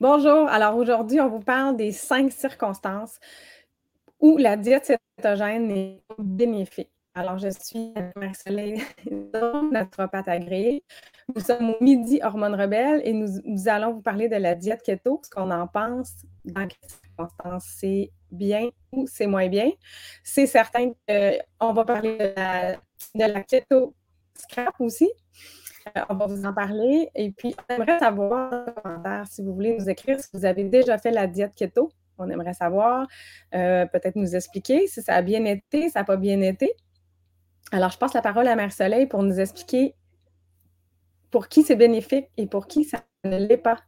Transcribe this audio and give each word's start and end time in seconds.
Bonjour. 0.00 0.48
Alors 0.48 0.76
aujourd'hui, 0.76 1.20
on 1.20 1.28
vous 1.28 1.40
parle 1.40 1.76
des 1.76 1.92
cinq 1.92 2.32
circonstances 2.32 3.20
où 4.18 4.36
la 4.38 4.56
diète 4.56 4.98
cétogène 5.16 5.70
est 5.70 6.02
bénéfique. 6.18 6.90
Alors, 7.14 7.38
je 7.38 7.48
suis 7.48 7.94
Marie-Soleil, 8.16 8.82
naturopathe 9.70 10.26
agréée. 10.26 10.82
Nous 11.32 11.40
sommes 11.40 11.70
au 11.70 11.76
Midi 11.80 12.18
Hormones 12.24 12.60
Rebelles 12.60 13.02
et 13.04 13.12
nous, 13.12 13.68
allons 13.68 13.92
vous 13.92 14.02
parler 14.02 14.28
de 14.28 14.34
la 14.34 14.56
diète 14.56 14.82
keto, 14.82 15.20
ce 15.24 15.30
qu'on 15.30 15.52
en 15.52 15.68
pense, 15.68 16.12
dans 16.44 16.66
quelles 16.66 16.90
circonstances 16.90 17.64
c'est 17.78 18.10
bien 18.32 18.68
ou 18.90 19.06
c'est 19.06 19.28
moins 19.28 19.48
bien. 19.48 19.70
C'est 20.24 20.48
certain 20.48 20.90
qu'on 21.08 21.72
va 21.72 21.84
parler 21.84 22.18
de 22.18 22.32
la, 22.36 22.72
de 22.74 23.32
la 23.32 23.42
keto 23.44 23.94
scrap 24.34 24.74
aussi. 24.80 25.08
Euh, 25.96 26.00
on 26.08 26.14
va 26.14 26.26
vous 26.26 26.44
en 26.44 26.52
parler. 26.52 27.10
Et 27.14 27.30
puis, 27.30 27.54
on 27.68 27.74
aimerait 27.74 27.98
savoir 27.98 29.26
si 29.26 29.42
vous 29.42 29.54
voulez 29.54 29.76
nous 29.78 29.88
écrire 29.88 30.18
si 30.20 30.28
vous 30.32 30.44
avez 30.44 30.64
déjà 30.64 30.98
fait 30.98 31.10
la 31.10 31.26
diète 31.26 31.54
keto. 31.54 31.90
On 32.18 32.28
aimerait 32.30 32.54
savoir, 32.54 33.06
euh, 33.54 33.86
peut-être 33.86 34.16
nous 34.16 34.36
expliquer 34.36 34.86
si 34.86 35.02
ça 35.02 35.14
a 35.14 35.22
bien 35.22 35.44
été, 35.44 35.88
ça 35.90 36.00
n'a 36.00 36.04
pas 36.04 36.16
bien 36.16 36.40
été. 36.40 36.72
Alors, 37.72 37.90
je 37.90 37.98
passe 37.98 38.14
la 38.14 38.22
parole 38.22 38.46
à 38.46 38.54
Mère 38.54 38.72
Soleil 38.72 39.06
pour 39.06 39.22
nous 39.22 39.40
expliquer 39.40 39.94
pour 41.30 41.48
qui 41.48 41.64
c'est 41.64 41.74
bénéfique 41.74 42.28
et 42.36 42.46
pour 42.46 42.68
qui 42.68 42.84
ça 42.84 43.02
ne 43.24 43.36
l'est 43.38 43.56
pas. 43.56 43.80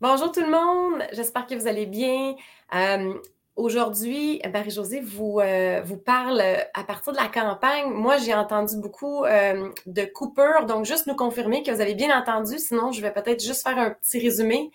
Bonjour 0.00 0.30
tout 0.30 0.42
le 0.42 0.50
monde, 0.50 1.02
j'espère 1.12 1.46
que 1.46 1.54
vous 1.54 1.66
allez 1.66 1.86
bien. 1.86 2.34
Euh, 2.74 3.14
Aujourd'hui, 3.56 4.42
Marie-Josée 4.52 5.00
vous, 5.00 5.38
euh, 5.38 5.80
vous 5.84 5.96
parle 5.96 6.40
euh, 6.40 6.56
à 6.74 6.82
partir 6.82 7.12
de 7.12 7.18
la 7.18 7.28
campagne. 7.28 7.88
Moi, 7.88 8.18
j'ai 8.18 8.34
entendu 8.34 8.76
beaucoup 8.78 9.24
euh, 9.24 9.70
de 9.86 10.04
coupures, 10.04 10.66
donc 10.66 10.84
juste 10.84 11.06
nous 11.06 11.14
confirmer 11.14 11.62
que 11.62 11.70
vous 11.70 11.80
avez 11.80 11.94
bien 11.94 12.18
entendu, 12.18 12.58
sinon 12.58 12.90
je 12.90 13.00
vais 13.00 13.12
peut-être 13.12 13.40
juste 13.40 13.62
faire 13.62 13.78
un 13.78 13.90
petit 13.90 14.18
résumé. 14.18 14.72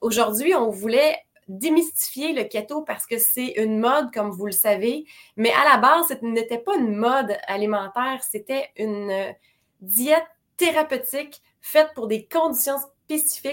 Aujourd'hui, 0.00 0.54
on 0.54 0.70
voulait 0.70 1.18
démystifier 1.48 2.32
le 2.32 2.44
keto 2.44 2.82
parce 2.82 3.06
que 3.06 3.18
c'est 3.18 3.52
une 3.56 3.78
mode, 3.78 4.10
comme 4.12 4.30
vous 4.30 4.46
le 4.46 4.52
savez, 4.52 5.04
mais 5.36 5.52
à 5.52 5.70
la 5.70 5.76
base, 5.78 6.06
ce 6.08 6.24
n'était 6.24 6.58
pas 6.58 6.76
une 6.76 6.96
mode 6.96 7.36
alimentaire, 7.46 8.22
c'était 8.22 8.70
une 8.76 9.34
diète 9.80 10.26
thérapeutique 10.56 11.42
faite 11.60 11.90
pour 11.94 12.06
des 12.06 12.26
conditions 12.26 12.76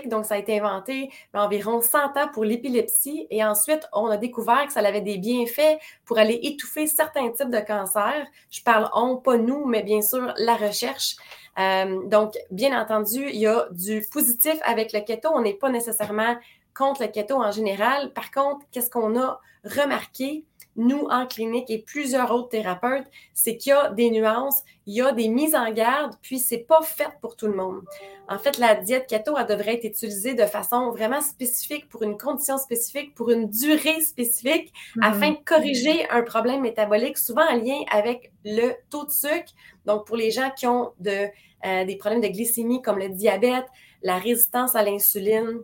Donc, 0.07 0.25
ça 0.25 0.35
a 0.35 0.37
été 0.37 0.59
inventé 0.59 1.09
environ 1.33 1.81
100 1.81 2.17
ans 2.17 2.27
pour 2.33 2.43
l'épilepsie. 2.43 3.27
Et 3.29 3.43
ensuite, 3.43 3.87
on 3.93 4.07
a 4.07 4.17
découvert 4.17 4.65
que 4.67 4.73
ça 4.73 4.79
avait 4.81 5.01
des 5.01 5.17
bienfaits 5.17 5.79
pour 6.05 6.17
aller 6.17 6.39
étouffer 6.43 6.87
certains 6.87 7.29
types 7.31 7.49
de 7.49 7.59
cancers. 7.59 8.27
Je 8.51 8.61
parle 8.61 8.89
on, 8.93 9.17
pas 9.17 9.37
nous, 9.37 9.65
mais 9.65 9.83
bien 9.83 10.01
sûr 10.01 10.33
la 10.37 10.55
recherche. 10.55 11.15
Euh, 11.59 12.05
donc, 12.07 12.37
bien 12.51 12.79
entendu, 12.79 13.27
il 13.29 13.39
y 13.39 13.47
a 13.47 13.67
du 13.71 14.05
positif 14.11 14.55
avec 14.63 14.93
le 14.93 15.01
keto. 15.01 15.29
On 15.33 15.41
n'est 15.41 15.53
pas 15.53 15.69
nécessairement 15.69 16.35
contre 16.75 17.01
le 17.01 17.07
keto 17.07 17.35
en 17.35 17.51
général. 17.51 18.13
Par 18.13 18.31
contre, 18.31 18.65
qu'est-ce 18.71 18.89
qu'on 18.91 19.19
a 19.19 19.39
remarqué? 19.63 20.45
Nous, 20.77 21.07
en 21.09 21.25
clinique 21.25 21.69
et 21.69 21.79
plusieurs 21.79 22.31
autres 22.31 22.49
thérapeutes, 22.49 23.07
c'est 23.33 23.57
qu'il 23.57 23.71
y 23.71 23.73
a 23.73 23.89
des 23.89 24.11
nuances, 24.11 24.61
il 24.85 24.95
y 24.95 25.01
a 25.01 25.11
des 25.11 25.27
mises 25.27 25.55
en 25.55 25.71
garde, 25.71 26.13
puis 26.21 26.37
c'est 26.37 26.59
pas 26.59 26.81
fait 26.83 27.09
pour 27.19 27.35
tout 27.35 27.47
le 27.47 27.55
monde. 27.55 27.81
En 28.29 28.37
fait, 28.37 28.57
la 28.59 28.75
diète 28.75 29.07
keto, 29.07 29.35
elle 29.37 29.47
devrait 29.47 29.75
être 29.75 29.85
utilisée 29.85 30.35
de 30.35 30.45
façon 30.45 30.91
vraiment 30.91 31.21
spécifique, 31.21 31.89
pour 31.89 32.03
une 32.03 32.17
condition 32.17 32.57
spécifique, 32.57 33.15
pour 33.15 33.31
une 33.31 33.49
durée 33.49 34.01
spécifique, 34.01 34.71
mm-hmm. 34.95 35.03
afin 35.03 35.31
de 35.31 35.37
corriger 35.43 36.07
un 36.09 36.21
problème 36.21 36.61
métabolique, 36.61 37.17
souvent 37.17 37.47
en 37.49 37.55
lien 37.55 37.79
avec 37.91 38.31
le 38.45 38.73
taux 38.89 39.05
de 39.05 39.11
sucre. 39.11 39.53
Donc, 39.85 40.05
pour 40.05 40.15
les 40.15 40.29
gens 40.29 40.51
qui 40.55 40.67
ont 40.67 40.91
de, 40.99 41.27
euh, 41.65 41.85
des 41.85 41.95
problèmes 41.95 42.21
de 42.21 42.27
glycémie 42.27 42.81
comme 42.83 42.99
le 42.99 43.09
diabète, 43.09 43.65
la 44.03 44.19
résistance 44.19 44.75
à 44.75 44.83
l'insuline, 44.83 45.61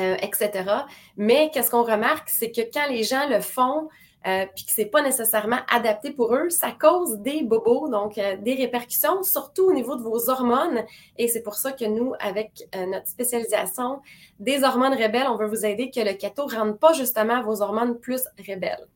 euh, 0.00 0.16
etc. 0.22 0.64
Mais 1.16 1.50
qu'est-ce 1.52 1.70
qu'on 1.70 1.84
remarque, 1.84 2.28
c'est 2.28 2.50
que 2.50 2.60
quand 2.60 2.88
les 2.90 3.04
gens 3.04 3.28
le 3.28 3.40
font 3.40 3.88
euh, 4.26 4.46
puis 4.54 4.64
que 4.64 4.70
c'est 4.70 4.86
pas 4.86 5.02
nécessairement 5.02 5.58
adapté 5.70 6.10
pour 6.10 6.34
eux, 6.34 6.48
ça 6.48 6.70
cause 6.70 7.18
des 7.18 7.42
bobos, 7.42 7.88
donc 7.88 8.16
euh, 8.16 8.36
des 8.38 8.54
répercussions, 8.54 9.22
surtout 9.22 9.64
au 9.64 9.72
niveau 9.72 9.96
de 9.96 10.02
vos 10.02 10.30
hormones. 10.30 10.82
Et 11.18 11.28
c'est 11.28 11.42
pour 11.42 11.54
ça 11.54 11.72
que 11.72 11.84
nous, 11.84 12.14
avec 12.20 12.66
euh, 12.74 12.86
notre 12.86 13.06
spécialisation 13.06 14.00
des 14.40 14.62
hormones 14.62 14.94
rebelles, 14.94 15.28
on 15.28 15.36
veut 15.36 15.46
vous 15.46 15.66
aider 15.66 15.90
que 15.90 16.00
le 16.00 16.14
keto 16.14 16.46
ne 16.46 16.56
rende 16.56 16.78
pas 16.78 16.92
justement 16.94 17.42
vos 17.42 17.60
hormones 17.60 17.98
plus 17.98 18.22
rebelles. 18.38 18.86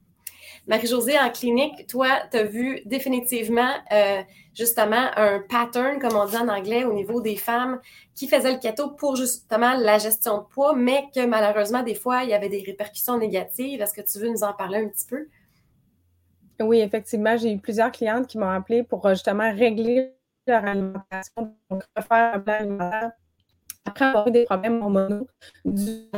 Marie-Josée, 0.69 1.19
en 1.19 1.31
clinique, 1.31 1.87
toi, 1.87 2.09
tu 2.31 2.37
as 2.37 2.45
vu 2.45 2.83
définitivement 2.85 3.73
euh, 3.91 4.21
justement 4.55 5.11
un 5.17 5.41
pattern, 5.41 5.99
comme 5.99 6.15
on 6.15 6.27
dit 6.27 6.37
en 6.37 6.49
anglais, 6.49 6.85
au 6.85 6.93
niveau 6.93 7.23
des 7.23 7.37
femmes 7.37 7.81
qui 8.15 8.29
faisaient 8.29 8.53
le 8.53 8.59
keto 8.59 8.91
pour 8.91 9.17
justement 9.17 9.75
la 9.75 9.97
gestion 9.97 10.39
de 10.39 10.45
poids, 10.45 10.75
mais 10.77 11.05
que 11.15 11.25
malheureusement, 11.25 11.83
des 11.83 11.95
fois, 11.95 12.23
il 12.25 12.31
y 12.31 12.35
avait 12.35 12.51
des 12.51 12.63
répercussions 12.63 13.17
négatives. 13.17 13.81
Est-ce 13.81 13.95
que 13.95 14.07
tu 14.07 14.19
veux 14.19 14.31
nous 14.31 14.45
en 14.45 14.53
parler 14.53 14.79
un 14.79 14.89
petit 14.89 15.07
peu? 15.07 15.27
Oui, 16.61 16.81
effectivement, 16.81 17.37
j'ai 17.39 17.53
eu 17.53 17.59
plusieurs 17.59 17.91
clientes 17.91 18.27
qui 18.27 18.37
m'ont 18.37 18.51
appelé 18.51 18.83
pour 18.83 19.07
euh, 19.07 19.15
justement 19.15 19.51
régler 19.51 20.13
leur 20.47 20.65
alimentation, 20.67 21.57
donc 21.71 21.83
refaire 21.97 22.35
un 22.35 22.41
plan 22.41 22.55
alimentaire 22.55 23.11
après 23.87 24.05
avoir 24.05 24.29
eu 24.29 24.31
des 24.33 24.45
problèmes 24.45 24.83
hormonaux 24.83 25.27
du 25.65 26.11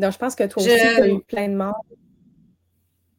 donc, 0.00 0.12
je 0.12 0.18
pense 0.18 0.34
que 0.34 0.44
toi 0.44 0.62
aussi, 0.62 0.70
tu 0.70 1.02
as 1.02 1.08
eu 1.08 1.20
plein 1.20 1.48
de 1.48 1.54
morts. 1.54 1.84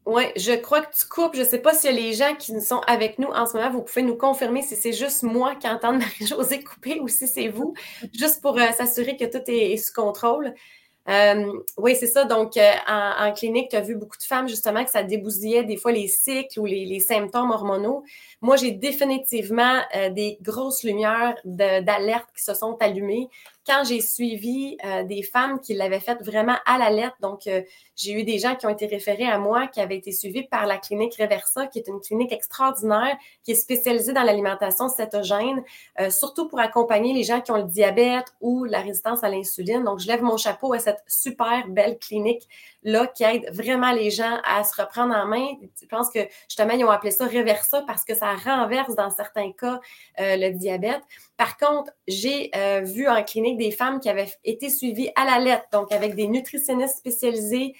Oui, 0.05 0.23
je 0.35 0.53
crois 0.53 0.81
que 0.81 0.93
tu 0.97 1.05
coupes. 1.05 1.35
Je 1.35 1.41
ne 1.41 1.45
sais 1.45 1.59
pas 1.59 1.73
a 1.73 1.91
les 1.91 2.13
gens 2.13 2.35
qui 2.35 2.59
sont 2.59 2.81
avec 2.87 3.19
nous 3.19 3.27
en 3.29 3.45
ce 3.45 3.55
moment. 3.55 3.69
Vous 3.69 3.83
pouvez 3.83 4.01
nous 4.01 4.15
confirmer 4.15 4.63
si 4.63 4.75
c'est 4.75 4.93
juste 4.93 5.23
moi 5.23 5.55
qui 5.55 5.67
entends 5.67 5.93
Marie-Josée 5.97 6.63
couper 6.63 6.99
ou 6.99 7.07
si 7.07 7.27
c'est 7.27 7.49
vous, 7.49 7.75
juste 8.13 8.41
pour 8.41 8.57
euh, 8.57 8.71
s'assurer 8.75 9.15
que 9.15 9.25
tout 9.25 9.43
est, 9.47 9.77
sous 9.77 9.93
contrôle. 9.93 10.53
Euh, 11.07 11.51
oui, 11.77 11.95
c'est 11.95 12.07
ça. 12.07 12.25
Donc, 12.25 12.57
euh, 12.57 12.71
en, 12.87 13.31
clinique, 13.33 13.69
tu 13.69 13.75
as 13.75 13.81
vu 13.81 13.95
beaucoup 13.95 14.17
de 14.17 14.23
femmes, 14.23 14.47
justement, 14.47 14.83
que 14.83 14.91
ça 14.91 15.03
débousillait 15.03 15.63
des 15.63 15.77
fois 15.77 15.91
les 15.91 16.07
cycles 16.07 16.59
ou 16.59 16.65
les, 16.65 16.99
symptômes 16.99 17.51
hormonaux. 17.51 18.03
Moi, 18.41 18.55
j'ai 18.55 18.71
définitivement 18.71 19.81
des 20.11 20.37
grosses 20.41 20.83
lumières 20.83 21.35
d'alerte 21.45 22.29
qui 22.35 22.43
se 22.43 22.53
sont 22.53 22.77
allumées 22.79 23.29
quand 23.65 23.83
j'ai 23.83 24.01
suivi 24.01 24.77
euh, 24.83 25.03
des 25.03 25.21
femmes 25.21 25.59
qui 25.59 25.75
l'avaient 25.75 25.99
fait 25.99 26.17
vraiment 26.23 26.55
à 26.65 26.79
la 26.79 26.89
lettre, 26.89 27.15
donc 27.19 27.45
euh, 27.45 27.61
j'ai 27.95 28.13
eu 28.13 28.23
des 28.23 28.39
gens 28.39 28.55
qui 28.55 28.65
ont 28.65 28.69
été 28.69 28.87
référés 28.87 29.27
à 29.27 29.37
moi, 29.37 29.67
qui 29.67 29.79
avaient 29.79 29.97
été 29.97 30.11
suivis 30.11 30.43
par 30.43 30.65
la 30.65 30.77
clinique 30.77 31.15
Reversa, 31.19 31.67
qui 31.67 31.77
est 31.77 31.87
une 31.87 31.99
clinique 31.99 32.31
extraordinaire, 32.31 33.15
qui 33.43 33.51
est 33.51 33.55
spécialisée 33.55 34.13
dans 34.13 34.23
l'alimentation 34.23 34.89
cétogène, 34.89 35.63
euh, 35.99 36.09
surtout 36.09 36.47
pour 36.47 36.59
accompagner 36.59 37.13
les 37.13 37.23
gens 37.23 37.39
qui 37.41 37.51
ont 37.51 37.57
le 37.57 37.65
diabète 37.65 38.33
ou 38.41 38.63
la 38.63 38.79
résistance 38.79 39.23
à 39.23 39.29
l'insuline. 39.29 39.83
Donc, 39.83 39.99
je 39.99 40.07
lève 40.07 40.23
mon 40.23 40.37
chapeau 40.37 40.73
à 40.73 40.79
cette 40.79 41.03
super 41.07 41.67
belle 41.67 41.99
clinique 41.99 42.47
là 42.83 43.05
qui 43.05 43.23
aide 43.23 43.47
vraiment 43.53 43.91
les 43.91 44.09
gens 44.09 44.39
à 44.43 44.63
se 44.63 44.81
reprendre 44.81 45.13
en 45.13 45.27
main. 45.27 45.49
Je 45.79 45.85
pense 45.85 46.09
que 46.09 46.19
justement, 46.49 46.73
ils 46.73 46.83
ont 46.83 46.89
appelé 46.89 47.11
ça 47.11 47.25
Reversa 47.25 47.83
parce 47.85 48.03
que 48.03 48.15
ça 48.15 48.33
renverse 48.33 48.95
dans 48.95 49.11
certains 49.11 49.51
cas 49.51 49.79
le 50.17 50.49
diabète. 50.49 51.01
Par 51.37 51.57
contre, 51.57 51.91
j'ai 52.07 52.49
vu 52.83 53.07
en 53.07 53.23
clinique 53.23 53.50
des 53.55 53.71
femmes 53.71 53.99
qui 53.99 54.09
avaient 54.09 54.31
été 54.43 54.69
suivies 54.69 55.11
à 55.15 55.25
la 55.25 55.39
lettre, 55.39 55.65
donc 55.71 55.91
avec 55.91 56.15
des 56.15 56.27
nutritionnistes 56.27 56.97
spécialisés 56.97 57.73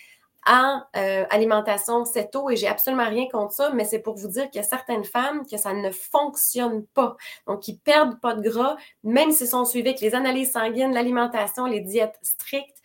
en 0.47 0.81
euh, 0.95 1.25
alimentation 1.29 2.03
céto 2.05 2.49
et 2.49 2.55
j'ai 2.55 2.67
absolument 2.67 3.07
rien 3.07 3.27
contre 3.31 3.53
ça, 3.53 3.71
mais 3.73 3.85
c'est 3.85 3.99
pour 3.99 4.15
vous 4.15 4.27
dire 4.27 4.49
qu'il 4.49 4.59
y 4.59 4.63
a 4.63 4.67
certaines 4.67 5.03
femmes 5.03 5.45
que 5.45 5.57
ça 5.57 5.73
ne 5.73 5.91
fonctionne 5.91 6.85
pas. 6.87 7.15
Donc, 7.47 7.67
ils 7.67 7.77
perdent 7.77 8.19
pas 8.19 8.33
de 8.33 8.41
gras, 8.41 8.75
même 9.03 9.31
s'ils 9.31 9.47
sont 9.47 9.65
suivis 9.65 9.89
avec 9.89 10.01
les 10.01 10.15
analyses 10.15 10.51
sanguines, 10.51 10.93
l'alimentation, 10.93 11.65
les 11.65 11.81
diètes 11.81 12.17
strictes, 12.23 12.77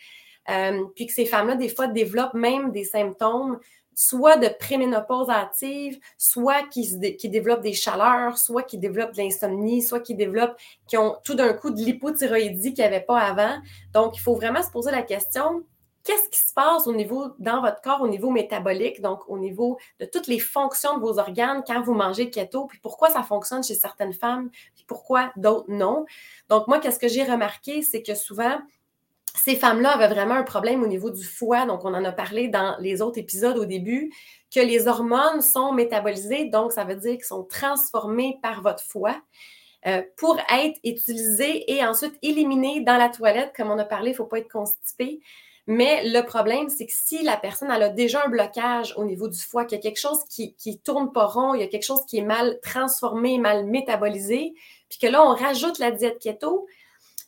euh, 0.50 0.84
puis 0.94 1.06
que 1.06 1.12
ces 1.12 1.24
femmes-là, 1.24 1.56
des 1.56 1.70
fois, 1.70 1.86
développent 1.86 2.34
même 2.34 2.72
des 2.72 2.84
symptômes 2.84 3.58
soit 3.96 4.36
de 4.36 4.48
préménopause 4.48 5.30
active, 5.30 5.98
soit 6.18 6.62
qui, 6.68 7.16
qui 7.16 7.28
développent 7.30 7.62
des 7.62 7.72
chaleurs, 7.72 8.36
soit 8.36 8.62
qui 8.62 8.76
développent 8.76 9.12
de 9.12 9.22
l'insomnie, 9.22 9.82
soit 9.82 10.00
qui 10.00 10.14
développent, 10.14 10.56
qui 10.86 10.98
ont 10.98 11.16
tout 11.24 11.34
d'un 11.34 11.54
coup 11.54 11.70
de 11.70 11.80
l'hypothyroïdie 11.80 12.74
qu'il 12.74 12.84
n'y 12.84 12.94
avait 12.94 13.00
pas 13.00 13.20
avant. 13.20 13.56
Donc, 13.94 14.16
il 14.16 14.20
faut 14.20 14.34
vraiment 14.34 14.62
se 14.62 14.70
poser 14.70 14.90
la 14.90 15.00
question, 15.00 15.64
qu'est-ce 16.04 16.28
qui 16.28 16.38
se 16.38 16.52
passe 16.52 16.86
au 16.86 16.92
niveau, 16.92 17.32
dans 17.38 17.62
votre 17.62 17.80
corps, 17.80 18.02
au 18.02 18.08
niveau 18.08 18.30
métabolique, 18.30 19.00
donc 19.00 19.22
au 19.28 19.38
niveau 19.38 19.78
de 19.98 20.04
toutes 20.04 20.26
les 20.26 20.38
fonctions 20.40 20.98
de 20.98 21.00
vos 21.00 21.18
organes 21.18 21.64
quand 21.66 21.80
vous 21.80 21.94
mangez 21.94 22.28
keto, 22.28 22.66
puis 22.66 22.78
pourquoi 22.82 23.08
ça 23.08 23.22
fonctionne 23.22 23.64
chez 23.64 23.74
certaines 23.74 24.12
femmes, 24.12 24.50
puis 24.74 24.84
pourquoi 24.86 25.32
d'autres 25.36 25.70
non? 25.70 26.04
Donc, 26.50 26.68
moi, 26.68 26.80
qu'est-ce 26.80 26.98
que 26.98 27.08
j'ai 27.08 27.24
remarqué, 27.24 27.80
c'est 27.80 28.02
que 28.02 28.14
souvent, 28.14 28.58
ces 29.36 29.56
femmes-là 29.56 29.92
avaient 29.92 30.12
vraiment 30.12 30.34
un 30.34 30.42
problème 30.42 30.82
au 30.82 30.86
niveau 30.86 31.10
du 31.10 31.24
foie, 31.24 31.66
donc 31.66 31.84
on 31.84 31.94
en 31.94 32.04
a 32.04 32.12
parlé 32.12 32.48
dans 32.48 32.76
les 32.80 33.02
autres 33.02 33.18
épisodes 33.18 33.58
au 33.58 33.64
début, 33.64 34.12
que 34.54 34.60
les 34.60 34.88
hormones 34.88 35.42
sont 35.42 35.72
métabolisées, 35.72 36.46
donc 36.46 36.72
ça 36.72 36.84
veut 36.84 36.96
dire 36.96 37.12
qu'elles 37.12 37.24
sont 37.24 37.44
transformées 37.44 38.38
par 38.42 38.62
votre 38.62 38.82
foie 38.82 39.16
euh, 39.86 40.02
pour 40.16 40.38
être 40.50 40.78
utilisées 40.84 41.70
et 41.72 41.84
ensuite 41.84 42.14
éliminées 42.22 42.80
dans 42.80 42.96
la 42.96 43.08
toilette. 43.08 43.52
Comme 43.56 43.70
on 43.70 43.78
a 43.78 43.84
parlé, 43.84 44.08
il 44.08 44.12
ne 44.12 44.16
faut 44.16 44.24
pas 44.24 44.38
être 44.38 44.50
constipé. 44.50 45.20
Mais 45.68 46.08
le 46.08 46.22
problème, 46.22 46.68
c'est 46.68 46.86
que 46.86 46.92
si 46.94 47.22
la 47.22 47.36
personne 47.36 47.70
a 47.70 47.88
déjà 47.88 48.24
un 48.24 48.28
blocage 48.28 48.94
au 48.96 49.04
niveau 49.04 49.28
du 49.28 49.38
foie, 49.38 49.64
qu'il 49.64 49.76
y 49.76 49.80
a 49.80 49.82
quelque 49.82 49.98
chose 50.00 50.24
qui 50.28 50.54
ne 50.64 50.72
tourne 50.74 51.12
pas 51.12 51.26
rond, 51.26 51.54
il 51.54 51.60
y 51.60 51.64
a 51.64 51.66
quelque 51.66 51.84
chose 51.84 52.04
qui 52.06 52.18
est 52.18 52.24
mal 52.24 52.58
transformé, 52.62 53.38
mal 53.38 53.66
métabolisé, 53.66 54.54
puis 54.88 54.98
que 55.00 55.06
là, 55.08 55.24
on 55.24 55.34
rajoute 55.34 55.78
la 55.78 55.90
diète 55.90 56.18
keto, 56.20 56.66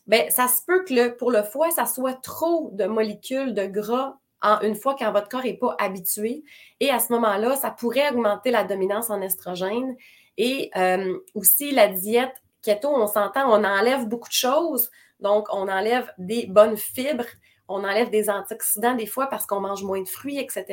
bien, 0.09 0.29
ça 0.29 0.47
se 0.47 0.61
peut 0.65 0.83
que 0.83 0.93
le, 0.93 1.15
pour 1.15 1.31
le 1.31 1.43
foie, 1.43 1.71
ça 1.71 1.85
soit 1.85 2.19
trop 2.21 2.71
de 2.73 2.85
molécules 2.85 3.53
de 3.53 3.65
gras 3.65 4.17
en 4.41 4.59
une 4.61 4.75
fois 4.75 4.95
quand 4.97 5.11
votre 5.11 5.29
corps 5.29 5.43
n'est 5.43 5.57
pas 5.57 5.75
habitué. 5.79 6.43
Et 6.79 6.89
à 6.89 6.99
ce 6.99 7.13
moment-là, 7.13 7.55
ça 7.55 7.71
pourrait 7.71 8.09
augmenter 8.09 8.51
la 8.51 8.63
dominance 8.63 9.09
en 9.09 9.21
estrogène. 9.21 9.95
Et 10.37 10.71
euh, 10.75 11.17
aussi, 11.35 11.71
la 11.71 11.87
diète 11.87 12.33
keto, 12.61 12.89
on 12.89 13.07
s'entend, 13.07 13.47
on 13.47 13.63
enlève 13.63 14.07
beaucoup 14.07 14.29
de 14.29 14.33
choses. 14.33 14.89
Donc, 15.19 15.47
on 15.51 15.67
enlève 15.67 16.11
des 16.17 16.47
bonnes 16.47 16.77
fibres, 16.77 17.25
on 17.67 17.83
enlève 17.83 18.09
des 18.09 18.29
antioxydants 18.29 18.95
des 18.95 19.05
fois 19.05 19.27
parce 19.27 19.45
qu'on 19.45 19.59
mange 19.59 19.83
moins 19.83 20.01
de 20.01 20.07
fruits, 20.07 20.39
etc. 20.39 20.65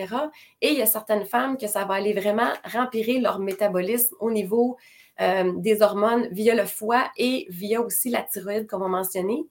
Et 0.62 0.70
il 0.70 0.78
y 0.78 0.82
a 0.82 0.86
certaines 0.86 1.26
femmes 1.26 1.58
que 1.58 1.66
ça 1.66 1.84
va 1.84 1.94
aller 1.94 2.14
vraiment 2.14 2.52
rempirer 2.64 3.18
leur 3.18 3.38
métabolisme 3.38 4.14
au 4.20 4.30
niveau 4.30 4.76
euh, 5.20 5.52
des 5.56 5.82
hormones 5.82 6.28
via 6.30 6.54
le 6.54 6.66
foie 6.66 7.10
et 7.16 7.46
via 7.50 7.80
aussi 7.80 8.10
la 8.10 8.22
thyroïde, 8.22 8.66
comme 8.66 8.82
on 8.82 8.88
mentionné. 8.88 9.44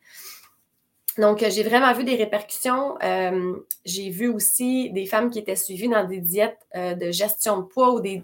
Donc, 1.17 1.45
j'ai 1.47 1.63
vraiment 1.63 1.94
vu 1.94 2.03
des 2.03 2.15
répercussions. 2.15 2.97
Euh, 3.01 3.56
j'ai 3.85 4.09
vu 4.09 4.27
aussi 4.27 4.91
des 4.91 5.06
femmes 5.06 5.29
qui 5.29 5.39
étaient 5.39 5.56
suivies 5.56 5.88
dans 5.88 6.03
des 6.03 6.19
diètes 6.19 6.59
euh, 6.75 6.94
de 6.94 7.09
gestion 7.12 7.59
de 7.59 7.63
poids 7.63 7.94
ou 7.94 8.01
des, 8.01 8.21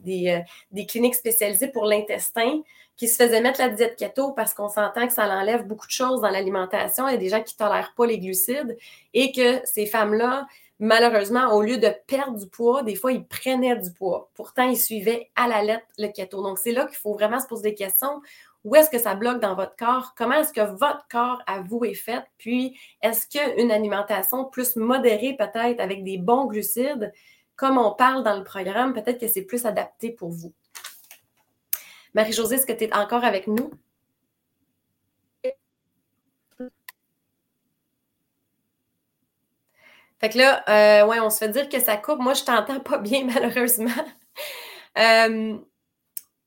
des 0.72 0.86
cliniques 0.86 1.16
spécialisées 1.16 1.70
pour 1.70 1.86
l'intestin 1.86 2.62
qui 3.02 3.08
se 3.08 3.16
faisaient 3.16 3.42
mettre 3.42 3.60
la 3.60 3.70
diète 3.70 3.96
keto 3.96 4.32
parce 4.34 4.54
qu'on 4.54 4.68
s'entend 4.68 5.08
que 5.08 5.14
ça 5.14 5.28
enlève 5.28 5.66
beaucoup 5.66 5.88
de 5.88 5.92
choses 5.92 6.22
dans 6.22 6.30
l'alimentation. 6.30 7.08
Il 7.08 7.14
y 7.14 7.16
a 7.16 7.18
des 7.18 7.30
gens 7.30 7.42
qui 7.42 7.56
ne 7.60 7.66
tolèrent 7.66 7.94
pas 7.98 8.06
les 8.06 8.20
glucides 8.20 8.78
et 9.16 9.32
que 9.32 9.60
ces 9.64 9.88
femmes-là, 9.88 10.46
malheureusement, 10.82 11.54
au 11.54 11.62
lieu 11.62 11.78
de 11.78 11.94
perdre 12.08 12.38
du 12.38 12.48
poids, 12.48 12.82
des 12.82 12.96
fois, 12.96 13.14
ils 13.14 13.26
prenaient 13.26 13.78
du 13.78 13.94
poids. 13.94 14.30
Pourtant, 14.34 14.68
ils 14.68 14.78
suivaient 14.78 15.30
à 15.36 15.48
la 15.48 15.64
lettre 15.64 15.86
le 15.98 16.08
keto. 16.08 16.42
Donc, 16.42 16.58
c'est 16.58 16.72
là 16.72 16.86
qu'il 16.88 16.98
faut 16.98 17.14
vraiment 17.14 17.40
se 17.40 17.46
poser 17.46 17.70
des 17.70 17.76
questions. 17.76 18.20
Où 18.64 18.76
est-ce 18.76 18.90
que 18.90 18.98
ça 18.98 19.14
bloque 19.14 19.40
dans 19.40 19.56
votre 19.56 19.76
corps? 19.76 20.14
Comment 20.18 20.36
est-ce 20.36 20.52
que 20.52 20.62
votre 20.62 21.08
corps 21.10 21.42
à 21.46 21.62
vous 21.62 21.86
est 21.86 21.94
fait? 21.94 22.24
Puis, 22.40 22.80
est-ce 23.02 23.28
qu'une 23.28 23.72
alimentation 23.72 24.46
plus 24.46 24.76
modérée, 24.76 25.36
peut-être 25.38 25.80
avec 25.80 26.04
des 26.04 26.18
bons 26.18 26.46
glucides, 26.46 27.14
comme 27.56 27.78
on 27.78 27.94
parle 27.94 28.24
dans 28.24 28.38
le 28.38 28.44
programme, 28.44 28.94
peut-être 28.94 29.20
que 29.20 29.28
c'est 29.28 29.44
plus 29.44 29.68
adapté 29.68 30.12
pour 30.12 30.30
vous? 30.30 30.52
Marie-Josée, 32.16 32.56
est-ce 32.56 32.66
que 32.66 32.74
tu 32.74 32.86
es 32.86 32.94
encore 32.94 33.24
avec 33.24 33.46
nous? 33.46 33.72
Fait 40.22 40.30
que 40.30 40.38
là, 40.38 40.64
euh, 40.70 41.08
ouais, 41.08 41.20
on 41.20 41.32
se 41.32 41.40
fait 41.40 41.50
dire 41.50 41.68
que 41.68 41.80
ça 41.80 41.98
coupe. 41.98 42.20
Moi, 42.20 42.36
je 42.36 42.44
t'entends 42.44 42.80
pas 42.80 42.98
bien, 43.00 43.26
malheureusement. 43.26 43.90
Euh, 44.98 45.58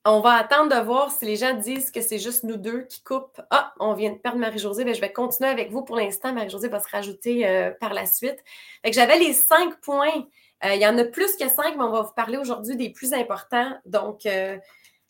on 0.04 0.20
va 0.20 0.34
attendre 0.34 0.74
de 0.74 0.80
voir 0.80 1.10
si 1.10 1.24
les 1.24 1.34
gens 1.34 1.54
disent 1.54 1.90
que 1.90 2.00
c'est 2.00 2.18
juste 2.18 2.44
nous 2.44 2.56
deux 2.56 2.82
qui 2.82 3.02
coupent. 3.02 3.40
Ah, 3.50 3.74
on 3.80 3.94
vient 3.94 4.12
de 4.12 4.18
perdre 4.18 4.38
Marie-Josée. 4.38 4.84
Ben, 4.84 4.94
je 4.94 5.00
vais 5.00 5.12
continuer 5.12 5.50
avec 5.50 5.72
vous 5.72 5.82
pour 5.82 5.96
l'instant. 5.96 6.32
Marie-Josée 6.32 6.68
va 6.68 6.78
se 6.78 6.88
rajouter 6.88 7.48
euh, 7.48 7.72
par 7.80 7.94
la 7.94 8.06
suite. 8.06 8.38
Fait 8.82 8.90
que 8.90 8.94
j'avais 8.94 9.18
les 9.18 9.32
cinq 9.32 9.80
points. 9.80 10.24
il 10.62 10.80
y 10.80 10.86
en 10.86 10.96
a 10.96 11.04
plus 11.04 11.34
que 11.36 11.48
cinq, 11.48 11.74
mais 11.76 11.82
on 11.82 11.90
va 11.90 12.02
vous 12.02 12.14
parler 12.14 12.36
aujourd'hui 12.36 12.76
des 12.76 12.90
plus 12.90 13.12
importants. 13.12 13.72
Donc, 13.86 14.28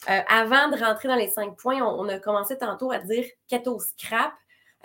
avant 0.07 0.69
de 0.69 0.83
rentrer 0.83 1.09
dans 1.09 1.17
les 1.17 1.29
cinq 1.29 1.57
points, 1.57 1.83
on, 1.83 2.09
a 2.09 2.19
commencé 2.19 2.57
tantôt 2.57 2.93
à 2.93 2.99
dire 2.99 3.27
keto 3.49 3.79
scrap. 3.79 4.33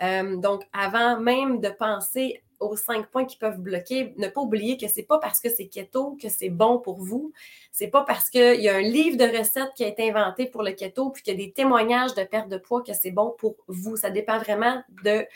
Donc, 0.00 0.64
avant 0.72 1.18
même 1.18 1.60
de 1.60 1.70
penser 1.70 2.42
aux 2.60 2.76
cinq 2.76 3.06
points 3.10 3.24
qui 3.24 3.36
peuvent 3.36 3.58
bloquer, 3.58 4.14
ne 4.18 4.28
pas 4.28 4.40
oublier 4.40 4.76
que 4.76 4.86
c'est 4.86 5.02
pas 5.02 5.18
parce 5.18 5.40
que 5.40 5.48
c'est 5.48 5.66
keto 5.66 6.16
que 6.20 6.28
c'est 6.28 6.50
bon 6.50 6.78
pour 6.78 7.02
vous. 7.02 7.32
C'est 7.72 7.88
pas 7.88 8.04
parce 8.04 8.30
qu'il 8.30 8.60
y 8.60 8.68
a 8.68 8.76
un 8.76 8.82
livre 8.82 9.16
de 9.16 9.38
recettes 9.38 9.72
qui 9.74 9.84
a 9.84 9.88
été 9.88 10.10
inventé 10.10 10.46
pour 10.46 10.62
le 10.62 10.72
keto 10.72 11.10
puis 11.10 11.22
qu'il 11.22 11.38
y 11.38 11.42
a 11.42 11.46
des 11.46 11.52
témoignages 11.52 12.14
de 12.14 12.22
perte 12.22 12.48
de 12.48 12.58
poids 12.58 12.82
que 12.82 12.92
c'est 12.92 13.10
bon 13.10 13.34
pour 13.38 13.56
vous. 13.66 13.96
Ça 13.96 14.10
dépend 14.10 14.38
vraiment 14.38 14.82
de 15.02 15.26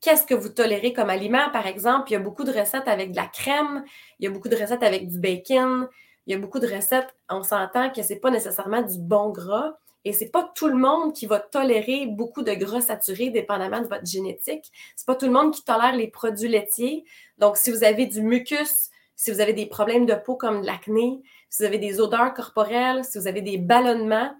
qu'est-ce 0.00 0.26
que 0.26 0.34
vous 0.34 0.48
tolérez 0.48 0.92
comme 0.92 1.10
aliment. 1.10 1.50
Par 1.52 1.66
exemple, 1.66 2.10
il 2.10 2.14
y 2.14 2.16
a 2.16 2.20
beaucoup 2.20 2.44
de 2.44 2.52
recettes 2.52 2.88
avec 2.88 3.12
de 3.12 3.16
la 3.16 3.26
crème, 3.26 3.84
il 4.18 4.24
y 4.24 4.28
a 4.28 4.30
beaucoup 4.30 4.48
de 4.48 4.56
recettes 4.56 4.82
avec 4.82 5.08
du 5.08 5.18
bacon, 5.18 5.88
il 6.26 6.32
y 6.32 6.36
a 6.36 6.38
beaucoup 6.38 6.58
de 6.58 6.66
recettes, 6.66 7.14
on 7.28 7.42
s'entend 7.42 7.90
que 7.90 8.02
ce 8.02 8.12
n'est 8.12 8.20
pas 8.20 8.30
nécessairement 8.30 8.82
du 8.82 8.98
bon 8.98 9.30
gras. 9.30 9.74
Et 10.04 10.12
ce 10.12 10.24
n'est 10.24 10.30
pas 10.30 10.50
tout 10.54 10.68
le 10.68 10.76
monde 10.76 11.12
qui 11.12 11.26
va 11.26 11.40
tolérer 11.40 12.06
beaucoup 12.06 12.42
de 12.42 12.52
gras 12.54 12.80
saturés, 12.80 13.30
dépendamment 13.30 13.80
de 13.80 13.86
votre 13.86 14.06
génétique. 14.06 14.70
Ce 14.96 15.02
n'est 15.02 15.06
pas 15.06 15.14
tout 15.14 15.26
le 15.26 15.32
monde 15.32 15.52
qui 15.52 15.62
tolère 15.62 15.94
les 15.94 16.08
produits 16.08 16.48
laitiers. 16.48 17.04
Donc, 17.38 17.56
si 17.56 17.70
vous 17.70 17.84
avez 17.84 18.06
du 18.06 18.22
mucus, 18.22 18.88
si 19.16 19.30
vous 19.30 19.40
avez 19.40 19.52
des 19.52 19.66
problèmes 19.66 20.06
de 20.06 20.14
peau 20.14 20.36
comme 20.36 20.62
de 20.62 20.66
l'acné, 20.66 21.20
si 21.50 21.62
vous 21.62 21.66
avez 21.66 21.78
des 21.78 22.00
odeurs 22.00 22.32
corporelles, 22.32 23.04
si 23.04 23.18
vous 23.18 23.26
avez 23.26 23.42
des 23.42 23.58
ballonnements, 23.58 24.34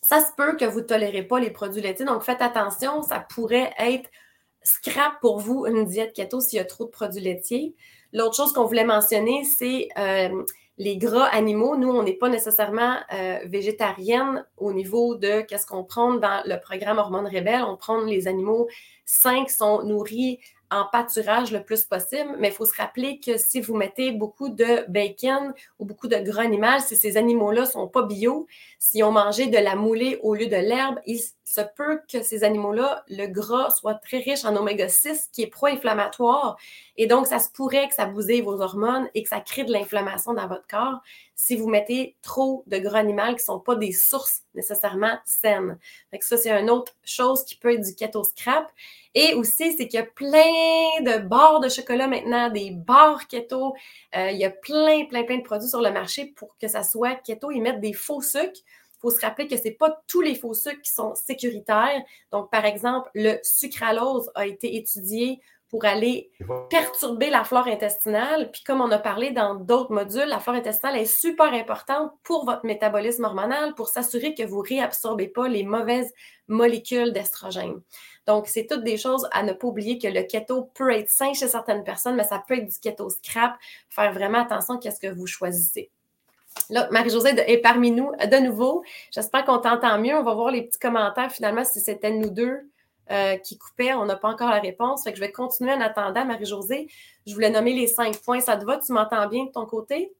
ça 0.00 0.20
se 0.20 0.32
peut 0.36 0.56
que 0.56 0.64
vous 0.64 0.80
ne 0.80 0.86
tolérez 0.86 1.24
pas 1.24 1.40
les 1.40 1.50
produits 1.50 1.82
laitiers. 1.82 2.06
Donc, 2.06 2.22
faites 2.22 2.40
attention, 2.40 3.02
ça 3.02 3.20
pourrait 3.20 3.74
être 3.78 4.08
scrap 4.62 5.20
pour 5.20 5.38
vous 5.38 5.66
une 5.66 5.84
diète 5.84 6.14
keto 6.14 6.40
s'il 6.40 6.56
y 6.56 6.60
a 6.60 6.64
trop 6.64 6.86
de 6.86 6.90
produits 6.90 7.20
laitiers. 7.20 7.74
L'autre 8.12 8.36
chose 8.36 8.52
qu'on 8.52 8.64
voulait 8.64 8.84
mentionner, 8.84 9.44
c'est 9.44 9.88
euh, 9.98 10.42
les 10.78 10.98
gras 10.98 11.24
animaux, 11.26 11.76
nous, 11.76 11.88
on 11.88 12.02
n'est 12.02 12.12
pas 12.12 12.28
nécessairement 12.28 12.96
euh, 13.12 13.38
végétarienne 13.46 14.44
au 14.58 14.72
niveau 14.72 15.14
de 15.14 15.40
qu'est-ce 15.40 15.66
qu'on 15.66 15.84
prend 15.84 16.14
dans 16.14 16.42
le 16.44 16.60
programme 16.60 16.98
Hormones 16.98 17.26
Rebelles. 17.26 17.64
On 17.66 17.76
prend 17.76 18.00
les 18.02 18.28
animaux 18.28 18.68
sains 19.06 19.44
qui 19.44 19.54
sont 19.54 19.82
nourris 19.84 20.38
en 20.70 20.84
pâturage 20.84 21.52
le 21.52 21.62
plus 21.62 21.84
possible, 21.84 22.34
mais 22.38 22.48
il 22.48 22.54
faut 22.54 22.64
se 22.64 22.74
rappeler 22.74 23.20
que 23.20 23.38
si 23.38 23.60
vous 23.60 23.76
mettez 23.76 24.12
beaucoup 24.12 24.48
de 24.48 24.84
bacon 24.88 25.54
ou 25.78 25.84
beaucoup 25.84 26.08
de 26.08 26.16
gras 26.16 26.42
animal, 26.42 26.80
si 26.80 26.96
ces 26.96 27.16
animaux-là 27.16 27.62
ne 27.62 27.66
sont 27.66 27.88
pas 27.88 28.02
bio, 28.02 28.46
si 28.78 29.02
on 29.02 29.12
mangé 29.12 29.46
de 29.46 29.58
la 29.58 29.76
moulée 29.76 30.18
au 30.22 30.34
lieu 30.34 30.46
de 30.46 30.56
l'herbe, 30.56 30.98
il 31.06 31.18
se 31.18 31.60
peut 31.76 32.00
que 32.10 32.22
ces 32.22 32.42
animaux-là, 32.44 33.04
le 33.08 33.26
gras 33.26 33.70
soit 33.70 33.94
très 33.94 34.18
riche 34.18 34.44
en 34.44 34.56
oméga 34.56 34.88
6 34.88 35.30
qui 35.32 35.42
est 35.42 35.46
pro-inflammatoire. 35.46 36.56
Et 36.96 37.06
donc, 37.06 37.26
ça 37.26 37.38
se 37.38 37.50
pourrait 37.50 37.88
que 37.88 37.94
ça 37.94 38.06
bousille 38.06 38.40
vos 38.40 38.60
hormones 38.60 39.08
et 39.14 39.22
que 39.22 39.28
ça 39.28 39.40
crée 39.40 39.64
de 39.64 39.72
l'inflammation 39.72 40.34
dans 40.34 40.48
votre 40.48 40.66
corps 40.66 41.00
si 41.38 41.54
vous 41.54 41.68
mettez 41.68 42.16
trop 42.22 42.64
de 42.66 42.78
gras 42.78 42.98
animal 42.98 43.34
qui 43.34 43.42
ne 43.42 43.44
sont 43.44 43.60
pas 43.60 43.76
des 43.76 43.92
sources 43.92 44.40
nécessairement 44.54 45.18
saines. 45.26 45.78
Fait 46.10 46.22
ça, 46.22 46.38
c'est 46.38 46.50
une 46.50 46.70
autre 46.70 46.96
chose 47.04 47.44
qui 47.44 47.56
peut 47.56 47.74
être 47.74 47.84
du 47.84 47.94
keto 47.94 48.24
scrap. 48.24 48.72
Et 49.14 49.34
aussi, 49.34 49.76
c'est 49.76 49.86
qu'il 49.86 50.00
y 50.00 50.02
a 50.02 50.06
plein 50.06 50.32
de 51.02 51.18
barres 51.18 51.60
de 51.60 51.68
chocolat 51.68 52.08
maintenant, 52.08 52.48
des 52.48 52.70
barres 52.70 53.28
keto. 53.28 53.74
Euh, 54.16 54.30
il 54.30 54.38
y 54.38 54.46
a 54.46 54.50
plein, 54.50 55.04
plein, 55.04 55.24
plein 55.24 55.36
de 55.36 55.42
produits 55.42 55.68
sur 55.68 55.82
le 55.82 55.90
marché 55.90 56.32
pour 56.36 56.56
que 56.58 56.68
ça 56.68 56.82
soit 56.82 57.16
keto. 57.16 57.50
Ils 57.50 57.60
mettent 57.60 57.80
des 57.80 57.92
faux 57.92 58.22
sucres. 58.22 58.62
Il 58.64 59.00
faut 59.00 59.10
se 59.10 59.20
rappeler 59.20 59.46
que 59.46 59.58
ce 59.58 59.64
n'est 59.64 59.72
pas 59.72 60.02
tous 60.06 60.22
les 60.22 60.34
faux 60.34 60.54
sucres 60.54 60.80
qui 60.80 60.90
sont 60.90 61.14
sécuritaires. 61.14 62.02
Donc, 62.32 62.50
par 62.50 62.64
exemple, 62.64 63.10
le 63.14 63.38
sucralose 63.42 64.30
a 64.34 64.46
été 64.46 64.76
étudié 64.76 65.42
pour 65.68 65.84
aller 65.84 66.30
perturber 66.70 67.30
la 67.30 67.44
flore 67.44 67.66
intestinale. 67.66 68.50
Puis 68.52 68.62
comme 68.62 68.80
on 68.80 68.90
a 68.90 68.98
parlé 68.98 69.30
dans 69.30 69.54
d'autres 69.54 69.92
modules, 69.92 70.28
la 70.28 70.38
flore 70.38 70.56
intestinale 70.56 70.96
est 70.96 71.06
super 71.06 71.52
importante 71.52 72.12
pour 72.22 72.44
votre 72.44 72.64
métabolisme 72.64 73.24
hormonal, 73.24 73.74
pour 73.74 73.88
s'assurer 73.88 74.34
que 74.34 74.44
vous 74.44 74.62
ne 74.62 74.68
réabsorbez 74.68 75.28
pas 75.28 75.48
les 75.48 75.64
mauvaises 75.64 76.12
molécules 76.48 77.12
d'estrogène. 77.12 77.80
Donc, 78.26 78.46
c'est 78.46 78.66
toutes 78.66 78.84
des 78.84 78.96
choses 78.96 79.28
à 79.32 79.42
ne 79.42 79.52
pas 79.52 79.66
oublier 79.66 79.98
que 79.98 80.08
le 80.08 80.22
keto 80.22 80.70
peut 80.74 80.92
être 80.92 81.10
sain 81.10 81.32
chez 81.32 81.48
certaines 81.48 81.84
personnes, 81.84 82.16
mais 82.16 82.24
ça 82.24 82.42
peut 82.46 82.54
être 82.58 82.66
du 82.66 82.78
keto 82.78 83.08
scrap. 83.10 83.56
Faire 83.88 84.12
vraiment 84.12 84.42
attention 84.42 84.78
à 84.84 84.90
ce 84.90 85.00
que 85.00 85.12
vous 85.12 85.26
choisissez. 85.26 85.90
Là, 86.70 86.88
Marie-Josée 86.90 87.34
est 87.46 87.58
parmi 87.58 87.90
nous 87.90 88.12
de 88.12 88.36
nouveau. 88.38 88.82
J'espère 89.12 89.44
qu'on 89.44 89.58
t'entend 89.58 89.98
mieux. 89.98 90.14
On 90.14 90.22
va 90.22 90.34
voir 90.34 90.50
les 90.50 90.62
petits 90.62 90.78
commentaires 90.78 91.30
finalement 91.30 91.64
si 91.64 91.80
c'était 91.80 92.12
nous 92.12 92.30
deux 92.30 92.70
euh, 93.10 93.36
qui 93.36 93.58
coupait. 93.58 93.94
On 93.94 94.04
n'a 94.04 94.16
pas 94.16 94.28
encore 94.28 94.50
la 94.50 94.60
réponse. 94.60 95.04
Fait 95.04 95.12
que 95.12 95.16
je 95.16 95.22
vais 95.22 95.32
continuer 95.32 95.72
en 95.72 95.80
attendant, 95.80 96.24
Marie-Josée. 96.24 96.88
Je 97.26 97.34
voulais 97.34 97.50
nommer 97.50 97.72
les 97.72 97.86
cinq 97.86 98.18
points. 98.22 98.40
Ça 98.40 98.56
te 98.56 98.64
va? 98.64 98.78
Tu 98.78 98.92
m'entends 98.92 99.26
bien 99.28 99.44
de 99.44 99.50
ton 99.50 99.66
côté? 99.66 100.12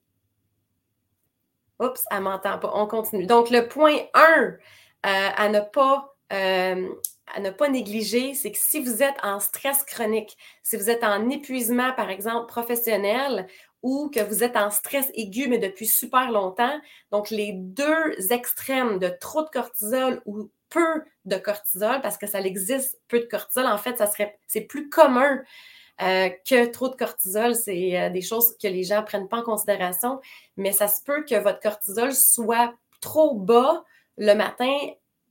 Oups, 1.81 2.05
elle 2.11 2.19
ne 2.19 2.23
m'entend 2.23 2.59
pas. 2.59 2.71
On 2.75 2.87
continue. 2.87 3.26
Donc, 3.26 3.50
le 3.50 3.69
point 3.69 3.97
1 4.14 4.21
euh, 4.21 4.57
à 5.02 5.49
ne 5.49 5.61
pas. 5.61 6.16
Euh, 6.33 6.88
à 7.35 7.40
ne 7.40 7.50
pas 7.50 7.69
négliger, 7.69 8.35
c'est 8.35 8.52
que 8.52 8.59
si 8.59 8.81
vous 8.81 9.02
êtes 9.02 9.16
en 9.23 9.40
stress 9.40 9.83
chronique, 9.83 10.37
si 10.62 10.76
vous 10.76 10.88
êtes 10.88 11.02
en 11.02 11.28
épuisement, 11.28 11.93
par 11.93 12.09
exemple, 12.09 12.47
professionnel, 12.47 13.49
ou 13.83 14.11
que 14.12 14.21
vous 14.21 14.43
êtes 14.43 14.57
en 14.57 14.71
stress 14.71 15.11
aigu, 15.14 15.49
mais 15.49 15.59
depuis 15.59 15.87
super 15.87 16.31
longtemps, 16.31 16.81
donc 17.12 17.31
les 17.31 17.52
deux 17.52 18.14
extrêmes 18.31 18.99
de 18.99 19.09
trop 19.09 19.43
de 19.43 19.49
cortisol 19.49 20.23
ou 20.25 20.50
peu 20.69 21.05
de 21.25 21.37
cortisol, 21.37 22.01
parce 22.01 22.19
que 22.19 22.27
ça 22.27 22.41
existe 22.41 23.01
peu 23.09 23.21
de 23.21 23.27
cortisol, 23.27 23.67
en 23.67 23.79
fait, 23.79 23.99
ça 23.99 24.07
serait, 24.07 24.39
c'est 24.47 24.63
plus 24.63 24.89
commun 24.89 25.43
euh, 26.03 26.29
que 26.49 26.67
trop 26.67 26.89
de 26.89 26.97
cortisol. 26.97 27.55
C'est 27.55 27.99
euh, 27.99 28.11
des 28.11 28.21
choses 28.21 28.57
que 28.63 28.69
les 28.69 28.85
gens 28.85 29.01
ne 29.01 29.07
prennent 29.07 29.29
pas 29.29 29.39
en 29.39 29.43
considération, 29.43 30.21
mais 30.57 30.73
ça 30.73 30.89
se 30.89 31.03
peut 31.03 31.25
que 31.25 31.37
votre 31.37 31.61
cortisol 31.61 32.13
soit 32.13 32.75
trop 33.01 33.35
bas 33.35 33.85
le 34.19 34.35
matin 34.35 34.77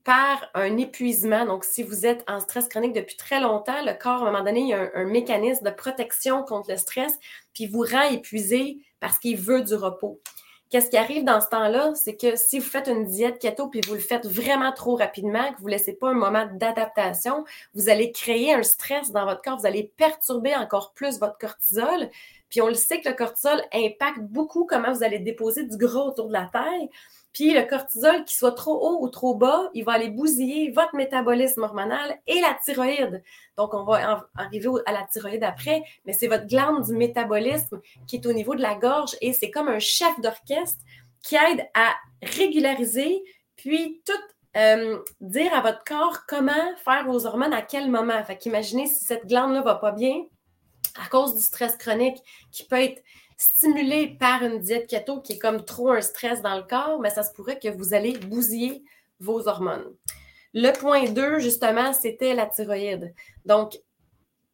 par 0.02 0.50
un 0.54 0.76
épuisement. 0.76 1.44
Donc, 1.46 1.64
si 1.64 1.82
vous 1.82 2.06
êtes 2.06 2.24
en 2.28 2.40
stress 2.40 2.68
chronique 2.68 2.92
depuis 2.92 3.16
très 3.16 3.40
longtemps, 3.40 3.84
le 3.84 3.92
corps, 3.92 4.22
à 4.22 4.28
un 4.28 4.32
moment 4.32 4.44
donné, 4.44 4.60
il 4.60 4.68
y 4.68 4.72
a 4.72 4.90
un, 4.94 5.04
mécanisme 5.04 5.64
de 5.64 5.70
protection 5.70 6.42
contre 6.42 6.70
le 6.70 6.76
stress, 6.76 7.12
puis 7.54 7.66
vous 7.66 7.82
rend 7.82 8.08
épuisé 8.10 8.78
parce 9.00 9.18
qu'il 9.18 9.36
veut 9.36 9.62
du 9.62 9.74
repos. 9.74 10.20
Qu'est-ce 10.68 10.90
qui 10.90 10.96
arrive 10.96 11.24
dans 11.24 11.40
ce 11.40 11.48
temps-là? 11.48 11.94
C'est 11.94 12.16
que 12.16 12.34
si 12.34 12.58
vous 12.58 12.64
faites 12.64 12.88
une 12.88 13.04
diète 13.04 13.38
keto 13.38 13.68
puis 13.68 13.80
vous 13.86 13.94
le 13.94 14.00
faites 14.00 14.26
vraiment 14.26 14.72
trop 14.72 14.96
rapidement, 14.96 15.52
que 15.52 15.60
vous 15.60 15.66
ne 15.66 15.70
laissez 15.70 15.92
pas 15.92 16.10
un 16.10 16.14
moment 16.14 16.46
d'adaptation, 16.54 17.44
vous 17.74 17.88
allez 17.88 18.10
créer 18.10 18.52
un 18.52 18.64
stress 18.64 19.12
dans 19.12 19.24
votre 19.24 19.42
corps, 19.42 19.58
vous 19.58 19.66
allez 19.66 19.92
perturber 19.96 20.56
encore 20.56 20.92
plus 20.92 21.20
votre 21.20 21.38
cortisol. 21.38 22.10
Puis 22.48 22.60
on 22.60 22.66
le 22.66 22.74
sait 22.74 23.00
que 23.00 23.08
le 23.08 23.14
cortisol 23.14 23.62
impacte 23.72 24.20
beaucoup 24.20 24.66
comment 24.66 24.92
vous 24.92 25.04
allez 25.04 25.20
déposer 25.20 25.64
du 25.64 25.76
gras 25.76 26.00
autour 26.00 26.26
de 26.26 26.32
la 26.32 26.48
taille. 26.52 26.90
Puis 27.36 27.52
le 27.52 27.64
cortisol, 27.64 28.24
qui 28.24 28.34
soit 28.34 28.52
trop 28.52 28.80
haut 28.80 29.04
ou 29.04 29.10
trop 29.10 29.34
bas, 29.34 29.68
il 29.74 29.84
va 29.84 29.92
aller 29.92 30.08
bousiller 30.08 30.70
votre 30.70 30.96
métabolisme 30.96 31.64
hormonal 31.64 32.18
et 32.26 32.40
la 32.40 32.56
thyroïde. 32.64 33.22
Donc, 33.58 33.74
on 33.74 33.84
va 33.84 34.26
arriver 34.36 34.70
à 34.86 34.92
la 34.92 35.02
thyroïde 35.02 35.44
après, 35.44 35.82
mais 36.06 36.14
c'est 36.14 36.28
votre 36.28 36.46
glande 36.46 36.86
du 36.86 36.94
métabolisme 36.94 37.82
qui 38.06 38.16
est 38.16 38.26
au 38.26 38.32
niveau 38.32 38.54
de 38.54 38.62
la 38.62 38.74
gorge 38.74 39.16
et 39.20 39.34
c'est 39.34 39.50
comme 39.50 39.68
un 39.68 39.80
chef 39.80 40.18
d'orchestre 40.22 40.82
qui 41.22 41.36
aide 41.36 41.68
à 41.74 41.94
régulariser, 42.22 43.22
puis 43.56 44.00
tout 44.06 44.12
euh, 44.56 44.98
dire 45.20 45.52
à 45.52 45.60
votre 45.60 45.84
corps 45.84 46.20
comment 46.26 46.74
faire 46.82 47.04
vos 47.04 47.26
hormones 47.26 47.52
à 47.52 47.60
quel 47.60 47.90
moment. 47.90 48.24
Fait 48.24 48.38
qu'imaginez 48.38 48.86
si 48.86 49.04
cette 49.04 49.26
glande-là 49.26 49.60
va 49.60 49.74
pas 49.74 49.92
bien 49.92 50.24
à 50.98 51.06
cause 51.10 51.36
du 51.36 51.42
stress 51.42 51.76
chronique 51.76 52.16
qui 52.50 52.64
peut 52.64 52.80
être 52.80 53.02
stimulé 53.36 54.16
par 54.18 54.42
une 54.42 54.60
diète 54.60 54.86
keto 54.88 55.20
qui 55.20 55.34
est 55.34 55.38
comme 55.38 55.64
trop 55.64 55.90
un 55.90 56.00
stress 56.00 56.42
dans 56.42 56.56
le 56.56 56.62
corps, 56.62 57.00
mais 57.00 57.10
ça 57.10 57.22
se 57.22 57.32
pourrait 57.32 57.58
que 57.58 57.68
vous 57.68 57.94
allez 57.94 58.16
bousiller 58.18 58.82
vos 59.20 59.46
hormones. 59.48 59.94
Le 60.54 60.72
point 60.72 61.04
2, 61.04 61.38
justement, 61.38 61.92
c'était 61.92 62.34
la 62.34 62.46
thyroïde. 62.46 63.14
Donc, 63.44 63.78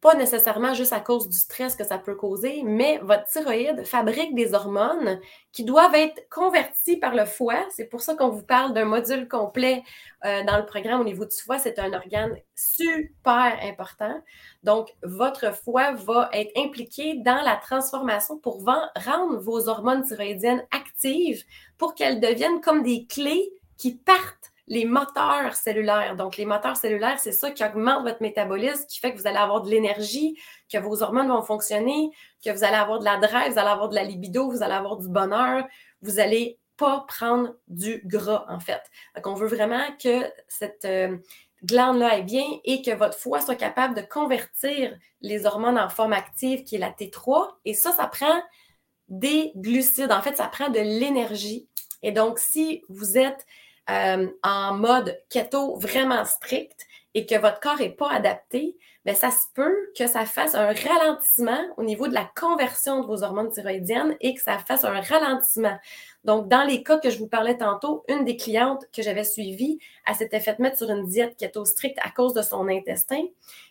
pas 0.03 0.15
nécessairement 0.15 0.73
juste 0.73 0.91
à 0.91 0.99
cause 0.99 1.29
du 1.29 1.37
stress 1.37 1.77
que 1.77 1.85
ça 1.85 1.97
peut 1.97 2.15
causer, 2.15 2.61
mais 2.65 2.99
votre 3.01 3.23
thyroïde 3.23 3.85
fabrique 3.85 4.35
des 4.35 4.53
hormones 4.53 5.21
qui 5.53 5.63
doivent 5.63 5.95
être 5.95 6.27
converties 6.29 6.97
par 6.97 7.15
le 7.15 7.23
foie. 7.23 7.65
C'est 7.69 7.85
pour 7.85 8.01
ça 8.01 8.13
qu'on 8.13 8.27
vous 8.27 8.43
parle 8.43 8.73
d'un 8.73 8.83
module 8.83 9.29
complet 9.29 9.81
euh, 10.25 10.43
dans 10.43 10.57
le 10.57 10.65
programme 10.65 10.99
au 10.99 11.05
niveau 11.05 11.23
du 11.23 11.37
foie. 11.37 11.57
C'est 11.57 11.79
un 11.79 11.93
organe 11.93 12.35
super 12.53 13.57
important. 13.63 14.21
Donc, 14.63 14.93
votre 15.03 15.55
foie 15.55 15.93
va 15.93 16.29
être 16.33 16.51
impliqué 16.57 17.15
dans 17.19 17.41
la 17.41 17.55
transformation 17.55 18.37
pour 18.37 18.61
rendre 18.65 19.39
vos 19.39 19.69
hormones 19.69 20.03
thyroïdiennes 20.03 20.67
actives 20.71 21.45
pour 21.77 21.95
qu'elles 21.95 22.19
deviennent 22.19 22.59
comme 22.59 22.83
des 22.83 23.05
clés 23.05 23.53
qui 23.77 23.95
partent 23.95 24.52
les 24.67 24.85
moteurs 24.85 25.55
cellulaires. 25.55 26.15
Donc, 26.15 26.37
les 26.37 26.45
moteurs 26.45 26.77
cellulaires, 26.77 27.19
c'est 27.19 27.31
ça 27.31 27.51
qui 27.51 27.63
augmente 27.63 28.03
votre 28.03 28.21
métabolisme, 28.21 28.85
qui 28.87 28.99
fait 28.99 29.13
que 29.13 29.19
vous 29.19 29.27
allez 29.27 29.37
avoir 29.37 29.61
de 29.61 29.69
l'énergie, 29.69 30.39
que 30.71 30.77
vos 30.77 31.03
hormones 31.03 31.27
vont 31.27 31.41
fonctionner, 31.41 32.11
que 32.43 32.49
vous 32.51 32.63
allez 32.63 32.75
avoir 32.75 32.99
de 32.99 33.05
la 33.05 33.17
drive, 33.17 33.51
vous 33.51 33.59
allez 33.59 33.69
avoir 33.69 33.89
de 33.89 33.95
la 33.95 34.03
libido, 34.03 34.49
vous 34.49 34.63
allez 34.63 34.73
avoir 34.73 34.97
du 34.97 35.09
bonheur. 35.09 35.65
Vous 36.01 36.13
n'allez 36.13 36.59
pas 36.77 37.05
prendre 37.07 37.55
du 37.67 38.01
gras, 38.05 38.45
en 38.49 38.59
fait. 38.59 38.81
Donc, 39.15 39.27
on 39.27 39.33
veut 39.33 39.47
vraiment 39.47 39.85
que 40.01 40.31
cette 40.47 40.85
euh, 40.85 41.17
glande-là 41.65 42.13
aille 42.13 42.23
bien 42.23 42.45
et 42.63 42.81
que 42.81 42.91
votre 42.91 43.17
foie 43.17 43.41
soit 43.41 43.55
capable 43.55 43.95
de 43.95 44.01
convertir 44.01 44.97
les 45.21 45.45
hormones 45.45 45.77
en 45.77 45.89
forme 45.89 46.13
active, 46.13 46.63
qui 46.63 46.75
est 46.75 46.79
la 46.79 46.91
T3. 46.91 47.47
Et 47.65 47.73
ça, 47.73 47.91
ça 47.91 48.07
prend 48.07 48.41
des 49.09 49.51
glucides. 49.55 50.11
En 50.11 50.21
fait, 50.21 50.37
ça 50.37 50.47
prend 50.47 50.69
de 50.69 50.79
l'énergie. 50.79 51.67
Et 52.01 52.11
donc, 52.11 52.39
si 52.39 52.83
vous 52.89 53.17
êtes 53.17 53.45
euh, 53.89 54.27
en 54.43 54.73
mode 54.75 55.19
keto 55.29 55.75
vraiment 55.77 56.25
strict 56.25 56.87
et 57.13 57.25
que 57.25 57.35
votre 57.35 57.59
corps 57.59 57.77
n'est 57.77 57.89
pas 57.89 58.11
adapté, 58.11 58.75
bien, 59.05 59.13
ça 59.13 59.29
se 59.29 59.45
peut 59.53 59.75
que 59.97 60.07
ça 60.07 60.25
fasse 60.25 60.55
un 60.55 60.73
ralentissement 60.73 61.59
au 61.77 61.83
niveau 61.83 62.07
de 62.07 62.13
la 62.13 62.29
conversion 62.35 63.01
de 63.01 63.07
vos 63.07 63.23
hormones 63.23 63.51
thyroïdiennes 63.51 64.15
et 64.21 64.33
que 64.33 64.41
ça 64.41 64.57
fasse 64.57 64.83
un 64.83 65.01
ralentissement. 65.01 65.77
Donc, 66.23 66.47
dans 66.47 66.63
les 66.63 66.83
cas 66.83 66.97
que 66.97 67.09
je 67.09 67.19
vous 67.19 67.27
parlais 67.27 67.57
tantôt, 67.57 68.05
une 68.07 68.23
des 68.23 68.37
clientes 68.37 68.85
que 68.95 69.01
j'avais 69.01 69.25
suivie, 69.25 69.79
elle 70.07 70.15
s'était 70.15 70.39
fait 70.39 70.57
mettre 70.59 70.77
sur 70.77 70.89
une 70.89 71.05
diète 71.05 71.35
keto 71.37 71.65
stricte 71.65 71.99
à 72.01 72.09
cause 72.09 72.33
de 72.33 72.41
son 72.41 72.67
intestin. 72.69 73.23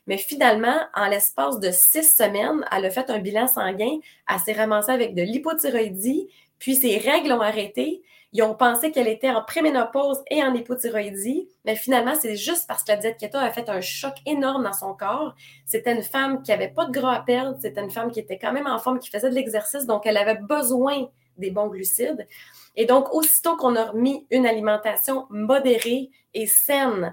Mais 0.07 0.19
finalement, 0.19 0.79
en 0.95 1.09
l'espace 1.09 1.59
de 1.59 1.71
six 1.71 2.15
semaines, 2.15 2.65
elle 2.71 2.85
a 2.85 2.91
fait 2.91 3.09
un 3.11 3.19
bilan 3.19 3.49
sanguin. 3.49 3.99
Elle 4.29 4.39
s'est 4.41 4.53
ramassée 4.53 4.93
avec 4.93 5.15
de 5.15 5.23
l'hypothyroïdie, 5.23 6.29
puis 6.63 6.77
ses 6.77 6.97
règles 6.97 7.33
ont 7.33 7.41
arrêté. 7.41 8.05
Ils 8.33 8.45
ont 8.45 8.55
pensé 8.55 8.93
qu'elle 8.93 9.09
était 9.09 9.31
en 9.31 9.43
préménopause 9.43 10.23
et 10.31 10.45
en 10.45 10.55
hypothyroïdie, 10.55 11.49
mais 11.65 11.75
finalement, 11.75 12.15
c'est 12.15 12.37
juste 12.37 12.69
parce 12.69 12.85
que 12.85 12.93
la 12.93 12.99
diète 12.99 13.19
keto 13.19 13.37
a 13.37 13.51
fait 13.51 13.69
un 13.69 13.81
choc 13.81 14.15
énorme 14.27 14.63
dans 14.63 14.73
son 14.73 14.95
corps. 14.95 15.35
C'était 15.67 15.93
une 15.93 16.05
femme 16.05 16.41
qui 16.41 16.53
n'avait 16.53 16.69
pas 16.69 16.85
de 16.85 16.93
gras 16.93 17.17
à 17.17 17.21
perdre, 17.23 17.59
c'était 17.61 17.83
une 17.83 17.91
femme 17.91 18.13
qui 18.13 18.21
était 18.21 18.39
quand 18.39 18.53
même 18.53 18.69
en 18.69 18.79
forme, 18.79 19.01
qui 19.01 19.11
faisait 19.11 19.29
de 19.29 19.35
l'exercice, 19.35 19.87
donc 19.87 20.07
elle 20.07 20.17
avait 20.17 20.39
besoin 20.39 21.09
des 21.37 21.51
bons 21.51 21.67
glucides. 21.67 22.29
Et 22.77 22.87
donc, 22.87 23.13
aussitôt 23.13 23.57
qu'on 23.57 23.75
a 23.75 23.87
remis 23.87 24.25
une 24.31 24.47
alimentation 24.47 25.27
modérée 25.31 26.11
et 26.33 26.47
saine, 26.47 27.13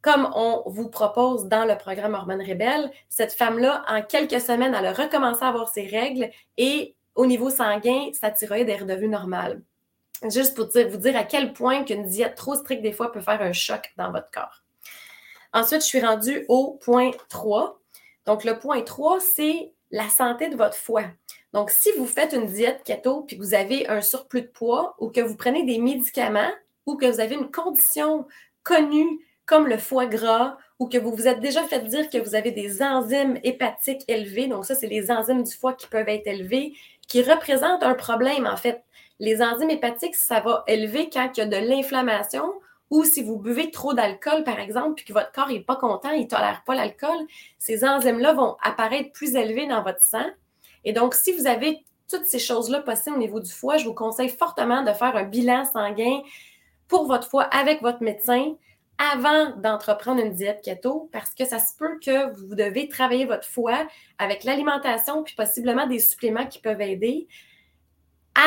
comme 0.00 0.30
on 0.36 0.62
vous 0.66 0.88
propose 0.88 1.46
dans 1.46 1.64
le 1.64 1.76
programme 1.76 2.14
Hormones 2.14 2.44
Rebelle, 2.48 2.92
cette 3.08 3.32
femme-là, 3.32 3.84
en 3.88 4.00
quelques 4.00 4.40
semaines, 4.40 4.76
elle 4.78 4.86
a 4.86 4.92
recommencé 4.92 5.42
à 5.42 5.48
avoir 5.48 5.68
ses 5.70 5.88
règles 5.88 6.30
et 6.56 6.94
au 7.16 7.26
niveau 7.26 7.50
sanguin, 7.50 8.10
sa 8.12 8.30
thyroïde 8.30 8.68
est 8.68 8.76
redevenue 8.76 9.08
normale. 9.08 9.62
Juste 10.28 10.54
pour 10.54 10.66
vous 10.66 10.96
dire 10.96 11.16
à 11.16 11.24
quel 11.24 11.52
point 11.52 11.84
qu'une 11.84 12.06
diète 12.06 12.36
trop 12.36 12.54
stricte, 12.54 12.82
des 12.82 12.92
fois, 12.92 13.12
peut 13.12 13.20
faire 13.20 13.42
un 13.42 13.52
choc 13.52 13.92
dans 13.96 14.12
votre 14.12 14.30
corps. 14.30 14.62
Ensuite, 15.52 15.82
je 15.82 15.86
suis 15.86 16.00
rendue 16.00 16.44
au 16.48 16.72
point 16.74 17.10
3. 17.28 17.80
Donc, 18.26 18.44
le 18.44 18.58
point 18.58 18.82
3, 18.82 19.20
c'est 19.20 19.72
la 19.90 20.08
santé 20.08 20.48
de 20.48 20.56
votre 20.56 20.76
foie. 20.76 21.04
Donc, 21.52 21.70
si 21.70 21.90
vous 21.96 22.06
faites 22.06 22.32
une 22.32 22.46
diète 22.46 22.82
keto 22.84 23.22
puis 23.22 23.36
que 23.36 23.42
vous 23.42 23.54
avez 23.54 23.88
un 23.88 24.02
surplus 24.02 24.42
de 24.42 24.48
poids 24.48 24.94
ou 24.98 25.08
que 25.08 25.20
vous 25.20 25.36
prenez 25.36 25.64
des 25.64 25.78
médicaments 25.78 26.52
ou 26.84 26.96
que 26.96 27.06
vous 27.06 27.20
avez 27.20 27.34
une 27.34 27.50
condition 27.50 28.26
connue 28.62 29.20
comme 29.46 29.68
le 29.68 29.78
foie 29.78 30.06
gras 30.06 30.58
ou 30.78 30.88
que 30.88 30.98
vous 30.98 31.14
vous 31.14 31.28
êtes 31.28 31.40
déjà 31.40 31.62
fait 31.62 31.80
dire 31.84 32.10
que 32.10 32.18
vous 32.18 32.34
avez 32.34 32.50
des 32.50 32.82
enzymes 32.82 33.38
hépatiques 33.44 34.04
élevées, 34.08 34.48
donc 34.48 34.66
ça, 34.66 34.74
c'est 34.74 34.88
les 34.88 35.10
enzymes 35.10 35.42
du 35.42 35.52
foie 35.52 35.72
qui 35.72 35.86
peuvent 35.86 36.08
être 36.08 36.26
élevées, 36.26 36.74
qui 37.06 37.22
représentent 37.22 37.82
un 37.82 37.94
problème 37.94 38.46
en 38.46 38.56
fait 38.56 38.82
les 39.18 39.42
enzymes 39.42 39.70
hépatiques, 39.70 40.14
ça 40.14 40.40
va 40.40 40.64
élever 40.66 41.08
quand 41.10 41.30
il 41.34 41.40
y 41.40 41.42
a 41.42 41.46
de 41.46 41.56
l'inflammation 41.56 42.52
ou 42.90 43.04
si 43.04 43.22
vous 43.22 43.38
buvez 43.38 43.70
trop 43.70 43.94
d'alcool, 43.94 44.44
par 44.44 44.60
exemple, 44.60 44.94
puis 44.94 45.04
que 45.04 45.12
votre 45.12 45.32
corps 45.32 45.48
n'est 45.48 45.60
pas 45.60 45.76
content, 45.76 46.10
il 46.10 46.22
ne 46.22 46.28
tolère 46.28 46.62
pas 46.64 46.74
l'alcool, 46.74 47.16
ces 47.58 47.84
enzymes-là 47.84 48.34
vont 48.34 48.56
apparaître 48.62 49.10
plus 49.12 49.34
élevées 49.34 49.66
dans 49.66 49.82
votre 49.82 50.00
sang. 50.00 50.26
Et 50.84 50.92
donc, 50.92 51.14
si 51.14 51.32
vous 51.32 51.46
avez 51.48 51.84
toutes 52.08 52.26
ces 52.26 52.38
choses-là 52.38 52.80
possibles 52.82 53.16
au 53.16 53.18
niveau 53.18 53.40
du 53.40 53.50
foie, 53.50 53.76
je 53.76 53.86
vous 53.86 53.94
conseille 53.94 54.28
fortement 54.28 54.82
de 54.82 54.92
faire 54.92 55.16
un 55.16 55.24
bilan 55.24 55.64
sanguin 55.64 56.20
pour 56.86 57.06
votre 57.06 57.28
foie 57.28 57.44
avec 57.44 57.82
votre 57.82 58.02
médecin 58.02 58.54
avant 58.98 59.56
d'entreprendre 59.56 60.22
une 60.22 60.32
diète 60.32 60.62
keto 60.62 61.08
parce 61.12 61.34
que 61.34 61.44
ça 61.44 61.58
se 61.58 61.76
peut 61.76 61.98
que 61.98 62.34
vous 62.34 62.54
devez 62.54 62.88
travailler 62.88 63.26
votre 63.26 63.46
foie 63.46 63.86
avec 64.18 64.44
l'alimentation 64.44 65.22
puis 65.22 65.34
possiblement 65.34 65.86
des 65.86 65.98
suppléments 65.98 66.46
qui 66.46 66.58
peuvent 66.58 66.80
aider 66.80 67.28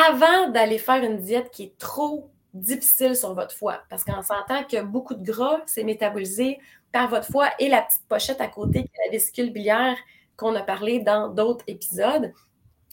avant 0.08 0.50
d'aller 0.50 0.78
faire 0.78 1.02
une 1.02 1.18
diète 1.18 1.50
qui 1.50 1.64
est 1.64 1.78
trop 1.78 2.30
difficile 2.54 3.16
sur 3.16 3.34
votre 3.34 3.54
foie. 3.54 3.82
Parce 3.88 4.04
qu'on 4.04 4.22
s'entend 4.22 4.64
que 4.64 4.82
beaucoup 4.82 5.14
de 5.14 5.24
gras, 5.24 5.60
c'est 5.66 5.84
métabolisé 5.84 6.58
par 6.92 7.08
votre 7.08 7.26
foie 7.26 7.50
et 7.58 7.68
la 7.68 7.82
petite 7.82 8.06
pochette 8.08 8.40
à 8.40 8.48
côté, 8.48 8.82
qui 8.82 8.88
est 8.88 9.06
la 9.06 9.10
vésicule 9.12 9.52
biliaire 9.52 9.96
qu'on 10.36 10.54
a 10.54 10.62
parlé 10.62 11.00
dans 11.00 11.28
d'autres 11.28 11.64
épisodes. 11.66 12.32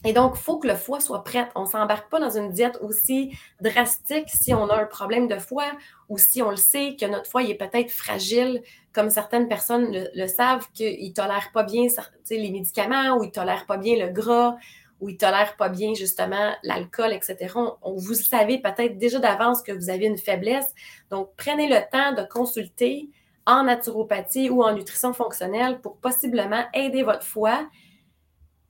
Et 0.05 0.13
donc, 0.13 0.33
il 0.35 0.41
faut 0.41 0.59
que 0.59 0.67
le 0.67 0.75
foie 0.75 0.99
soit 0.99 1.23
prêt. 1.23 1.49
On 1.55 1.61
ne 1.61 1.67
s'embarque 1.67 2.09
pas 2.09 2.19
dans 2.19 2.29
une 2.29 2.51
diète 2.51 2.77
aussi 2.81 3.35
drastique 3.61 4.29
si 4.29 4.53
on 4.53 4.69
a 4.69 4.81
un 4.81 4.85
problème 4.85 5.27
de 5.27 5.39
foie 5.39 5.71
ou 6.07 6.17
si 6.17 6.41
on 6.41 6.51
le 6.51 6.55
sait 6.55 6.95
que 6.99 7.05
notre 7.05 7.29
foie 7.29 7.43
est 7.43 7.55
peut-être 7.55 7.89
fragile, 7.89 8.61
comme 8.93 9.09
certaines 9.09 9.47
personnes 9.47 10.07
le, 10.13 10.27
savent, 10.27 10.67
qu'ils 10.73 11.09
ne 11.09 11.13
tolèrent 11.13 11.51
pas 11.51 11.63
bien 11.63 11.87
les 12.29 12.51
médicaments 12.51 13.17
ou 13.17 13.23
ils 13.23 13.27
ne 13.27 13.31
tolèrent 13.31 13.65
pas 13.65 13.77
bien 13.77 13.97
le 13.97 14.11
gras 14.11 14.55
où 14.99 15.09
ils 15.09 15.17
tolèrent 15.17 15.55
pas 15.57 15.69
bien 15.69 15.93
justement 15.93 16.53
l'alcool, 16.63 17.13
etc. 17.13 17.53
On, 17.81 17.95
vous 17.95 18.13
savez 18.13 18.59
peut-être 18.59 18.97
déjà 18.97 19.19
d'avance 19.19 19.61
que 19.61 19.71
vous 19.71 19.89
avez 19.89 20.05
une 20.05 20.17
faiblesse. 20.17 20.73
Donc, 21.11 21.29
prenez 21.37 21.67
le 21.67 21.79
temps 21.91 22.13
de 22.13 22.27
consulter 22.27 23.09
en 23.45 23.63
naturopathie 23.63 24.49
ou 24.49 24.63
en 24.63 24.73
nutrition 24.73 25.13
fonctionnelle 25.13 25.79
pour 25.81 25.97
possiblement 25.97 26.65
aider 26.73 27.03
votre 27.03 27.23
foie 27.23 27.67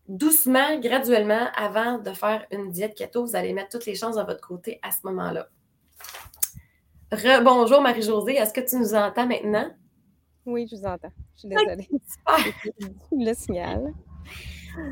doucement, 0.08 0.80
graduellement, 0.80 1.48
avant 1.56 1.98
de 1.98 2.12
faire 2.12 2.46
une 2.52 2.72
diète 2.72 2.96
keto. 2.96 3.26
Vous 3.26 3.36
allez 3.36 3.54
mettre 3.54 3.70
toutes 3.70 3.86
les 3.86 3.96
chances 3.96 4.16
de 4.16 4.22
votre 4.22 4.46
côté 4.46 4.80
à 4.82 4.92
ce 4.92 5.00
moment-là. 5.04 5.48
Bonjour 7.44 7.82
Marie-Josée, 7.82 8.36
est-ce 8.36 8.54
que 8.54 8.62
tu 8.62 8.76
nous 8.76 8.94
entends 8.94 9.26
maintenant? 9.28 9.70
Oui, 10.46 10.68
je 10.70 10.76
vous 10.76 10.86
entends. 10.86 11.12
Je 11.36 11.40
suis 11.40 11.50
désolée. 11.50 11.90
le 13.12 13.34
signal. 13.34 13.94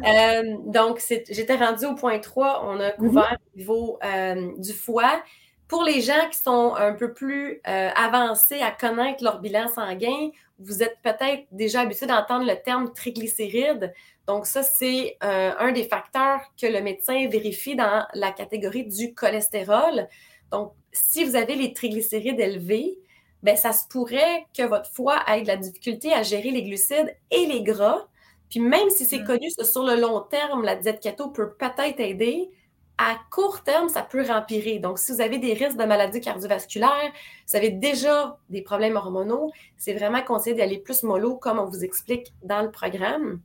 Euh, 0.06 0.58
donc, 0.66 1.02
j'étais 1.30 1.56
rendue 1.56 1.86
au 1.86 1.96
point 1.96 2.20
3. 2.20 2.66
On 2.66 2.80
a 2.80 2.92
mhm. 2.92 2.98
couvert 2.98 3.38
au 3.54 3.58
niveau 3.58 4.00
euh, 4.04 4.52
du 4.58 4.74
foie. 4.74 5.22
Pour 5.68 5.84
les 5.84 6.02
gens 6.02 6.30
qui 6.32 6.38
sont 6.38 6.76
un 6.76 6.94
peu 6.94 7.14
plus 7.14 7.62
euh, 7.68 7.90
avancés 7.96 8.62
à 8.62 8.72
connaître 8.72 9.24
leur 9.24 9.40
bilan 9.40 9.68
sanguin, 9.68 10.30
vous 10.60 10.84
êtes 10.84 10.98
peut-être 11.02 11.46
déjà 11.52 11.82
habitué 11.82 12.06
d'entendre 12.06 12.46
le 12.46 12.56
terme 12.62 12.94
triglycérides. 12.94 13.94
Donc, 14.28 14.46
ça, 14.48 14.64
c'est 14.64 15.18
euh, 15.24 15.52
un 15.60 15.72
des 15.72 15.84
facteurs 15.84 16.42
que 16.60 16.66
le 16.66 16.82
médecin 16.82 17.28
vérifie 17.28 17.76
dans 17.76 18.06
la 18.14 18.32
catégorie 18.32 18.86
du 18.86 19.14
cholestérol. 19.14 20.08
Donc, 20.52 20.74
si 20.92 21.24
vous 21.24 21.36
avez 21.36 21.56
les 21.56 21.74
triglycérides 21.74 22.40
élevés, 22.40 22.98
bien, 23.44 23.56
ça 23.56 23.72
se 23.72 23.88
pourrait 23.88 24.46
que 24.58 24.64
votre 24.64 24.90
foie 24.92 25.20
ait 25.28 25.42
de 25.42 25.48
la 25.48 25.58
difficulté 25.58 26.14
à 26.14 26.24
gérer 26.24 26.52
les 26.52 26.64
glucides 26.64 27.16
et 27.30 27.46
les 27.46 27.62
gras. 27.62 28.08
Puis 28.50 28.60
même 28.60 28.90
si 28.90 29.06
c'est 29.06 29.20
mm. 29.20 29.26
connu 29.26 29.48
sur 29.62 29.84
le 29.84 30.00
long 30.00 30.22
terme, 30.22 30.64
la 30.64 30.76
diète 30.76 31.00
keto 31.02 31.30
peut 31.30 31.54
peut-être 31.54 32.00
aider, 32.00 32.50
à 32.98 33.18
court 33.30 33.62
terme, 33.64 33.90
ça 33.90 34.02
peut 34.04 34.26
empirer. 34.30 34.80
Donc, 34.80 35.00
si 35.00 35.12
vous 35.12 35.22
avez 35.22 35.38
des 35.38 35.54
risques 35.54 35.78
de 35.78 35.84
maladies 35.84 36.22
cardiovasculaires, 36.22 37.12
vous 37.48 37.56
avez 37.56 37.70
déjà 37.70 38.38
des 38.50 38.62
problèmes 38.62 38.96
hormonaux, 38.96 39.52
c'est 39.78 39.94
vraiment 39.94 40.22
conseillé 40.22 40.56
d'aller 40.56 40.80
plus 40.80 41.04
mollo, 41.04 41.36
comme 41.36 41.60
on 41.60 41.66
vous 41.66 41.84
explique 41.84 42.34
dans 42.44 42.62
le 42.62 42.72
programme. 42.72 43.42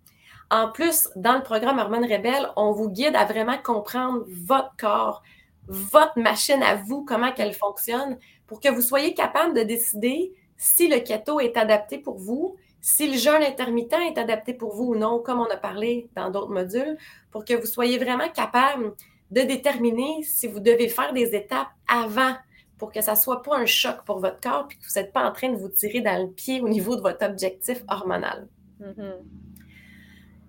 En 0.51 0.69
plus, 0.69 1.09
dans 1.15 1.37
le 1.37 1.43
programme 1.43 1.79
Hormones 1.79 2.05
Rebelles, 2.05 2.49
on 2.57 2.73
vous 2.73 2.91
guide 2.91 3.15
à 3.15 3.25
vraiment 3.25 3.57
comprendre 3.59 4.25
votre 4.29 4.75
corps, 4.77 5.23
votre 5.69 6.19
machine 6.19 6.63
à 6.63 6.75
vous, 6.75 7.05
comment 7.05 7.33
qu'elle 7.33 7.55
fonctionne, 7.55 8.19
pour 8.49 8.59
que 8.59 8.69
vous 8.69 8.83
soyez 8.83 9.15
capable 9.15 9.55
de 9.55 9.63
décider 9.63 10.33
si 10.57 10.89
le 10.89 10.99
keto 10.99 11.39
est 11.39 11.57
adapté 11.57 11.99
pour 11.99 12.19
vous, 12.19 12.57
si 12.81 13.09
le 13.11 13.17
jeûne 13.17 13.43
intermittent 13.43 13.93
est 13.93 14.19
adapté 14.19 14.53
pour 14.53 14.75
vous 14.75 14.87
ou 14.87 14.97
non, 14.97 15.21
comme 15.21 15.39
on 15.39 15.49
a 15.51 15.57
parlé 15.57 16.09
dans 16.17 16.31
d'autres 16.31 16.51
modules, 16.51 16.99
pour 17.31 17.45
que 17.45 17.55
vous 17.55 17.67
soyez 17.67 17.99
vraiment 17.99 18.29
capable 18.29 18.95
de 19.31 19.43
déterminer 19.43 20.23
si 20.25 20.49
vous 20.49 20.59
devez 20.59 20.89
faire 20.89 21.13
des 21.13 21.37
étapes 21.37 21.69
avant 21.87 22.35
pour 22.77 22.91
que 22.91 23.03
ça 23.03 23.13
ne 23.13 23.19
soit 23.19 23.43
pas 23.43 23.57
un 23.57 23.67
choc 23.67 23.99
pour 24.05 24.19
votre 24.19 24.41
corps 24.41 24.67
et 24.71 24.75
que 24.75 24.81
vous 24.81 24.99
n'êtes 24.99 25.13
pas 25.13 25.29
en 25.29 25.33
train 25.33 25.51
de 25.51 25.57
vous 25.57 25.69
tirer 25.69 26.01
dans 26.01 26.21
le 26.21 26.31
pied 26.31 26.61
au 26.61 26.69
niveau 26.69 26.97
de 26.97 27.03
votre 27.03 27.25
objectif 27.25 27.85
hormonal. 27.89 28.49
Mm-hmm. 28.81 29.13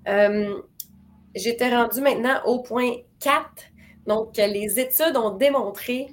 Euh, 0.08 0.62
j'étais 1.36 1.70
rendue 1.70 2.02
maintenant 2.02 2.42
au 2.46 2.62
point 2.62 2.94
4. 3.20 3.46
Donc, 4.08 4.38
les 4.38 4.80
études 4.80 5.16
ont 5.16 5.36
démontré 5.36 6.08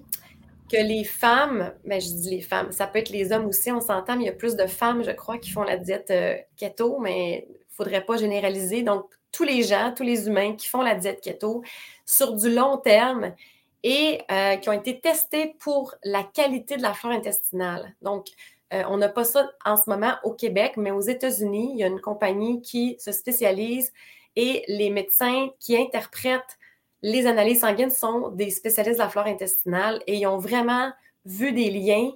que 0.70 0.76
les 0.76 1.04
femmes, 1.04 1.72
mais 1.84 1.96
ben, 1.96 2.00
je 2.00 2.08
dis 2.08 2.30
les 2.30 2.42
femmes, 2.42 2.72
ça 2.72 2.86
peut 2.86 2.98
être 2.98 3.08
les 3.08 3.32
hommes 3.32 3.46
aussi, 3.46 3.72
on 3.72 3.80
s'entend, 3.80 4.16
mais 4.16 4.24
il 4.24 4.26
y 4.26 4.30
a 4.30 4.34
plus 4.34 4.54
de 4.54 4.66
femmes, 4.66 5.02
je 5.02 5.10
crois, 5.10 5.38
qui 5.38 5.50
font 5.50 5.62
la 5.62 5.78
diète 5.78 6.10
euh, 6.10 6.36
keto, 6.56 6.98
mais 6.98 7.46
il 7.48 7.52
ne 7.52 7.58
faudrait 7.70 8.04
pas 8.04 8.16
généraliser. 8.18 8.82
Donc, 8.82 9.06
tous 9.32 9.44
les 9.44 9.62
gens, 9.62 9.92
tous 9.96 10.02
les 10.02 10.26
humains 10.26 10.54
qui 10.56 10.66
font 10.66 10.82
la 10.82 10.94
diète 10.94 11.20
keto 11.22 11.62
sur 12.04 12.34
du 12.34 12.52
long 12.52 12.76
terme 12.78 13.34
et 13.82 14.20
euh, 14.30 14.56
qui 14.56 14.68
ont 14.68 14.72
été 14.72 15.00
testés 15.00 15.54
pour 15.58 15.94
la 16.04 16.24
qualité 16.24 16.76
de 16.76 16.82
la 16.82 16.92
flore 16.92 17.12
intestinale. 17.12 17.94
Donc, 18.02 18.26
euh, 18.72 18.82
on 18.88 18.98
n'a 18.98 19.08
pas 19.08 19.24
ça 19.24 19.50
en 19.64 19.76
ce 19.76 19.88
moment 19.88 20.14
au 20.24 20.32
Québec, 20.32 20.74
mais 20.76 20.90
aux 20.90 21.00
États-Unis, 21.00 21.70
il 21.72 21.78
y 21.78 21.84
a 21.84 21.86
une 21.86 22.00
compagnie 22.00 22.60
qui 22.60 22.96
se 22.98 23.12
spécialise 23.12 23.92
et 24.36 24.64
les 24.68 24.90
médecins 24.90 25.48
qui 25.58 25.76
interprètent 25.76 26.58
les 27.02 27.26
analyses 27.26 27.60
sanguines 27.60 27.90
sont 27.90 28.30
des 28.30 28.50
spécialistes 28.50 28.98
de 28.98 29.04
la 29.04 29.08
flore 29.08 29.26
intestinale 29.26 30.02
et 30.06 30.16
ils 30.16 30.26
ont 30.26 30.38
vraiment 30.38 30.92
vu 31.24 31.52
des 31.52 31.70
liens 31.70 32.10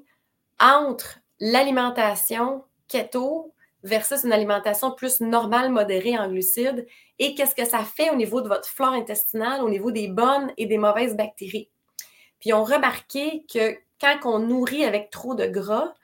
entre 0.60 1.20
l'alimentation 1.38 2.64
keto 2.88 3.52
versus 3.84 4.24
une 4.24 4.32
alimentation 4.32 4.92
plus 4.92 5.20
normale, 5.20 5.70
modérée 5.70 6.18
en 6.18 6.28
glucides 6.28 6.86
et 7.18 7.34
qu'est-ce 7.34 7.54
que 7.54 7.64
ça 7.64 7.84
fait 7.84 8.10
au 8.10 8.16
niveau 8.16 8.40
de 8.40 8.48
votre 8.48 8.68
flore 8.68 8.92
intestinale, 8.92 9.62
au 9.62 9.68
niveau 9.68 9.90
des 9.90 10.08
bonnes 10.08 10.52
et 10.56 10.66
des 10.66 10.78
mauvaises 10.78 11.16
bactéries. 11.16 11.68
Puis 12.40 12.52
on 12.52 12.64
remarqué 12.64 13.44
que 13.52 13.76
quand 14.00 14.18
on 14.24 14.40
nourrit 14.40 14.84
avec 14.84 15.10
trop 15.10 15.34
de 15.34 15.46
gras, 15.46 15.94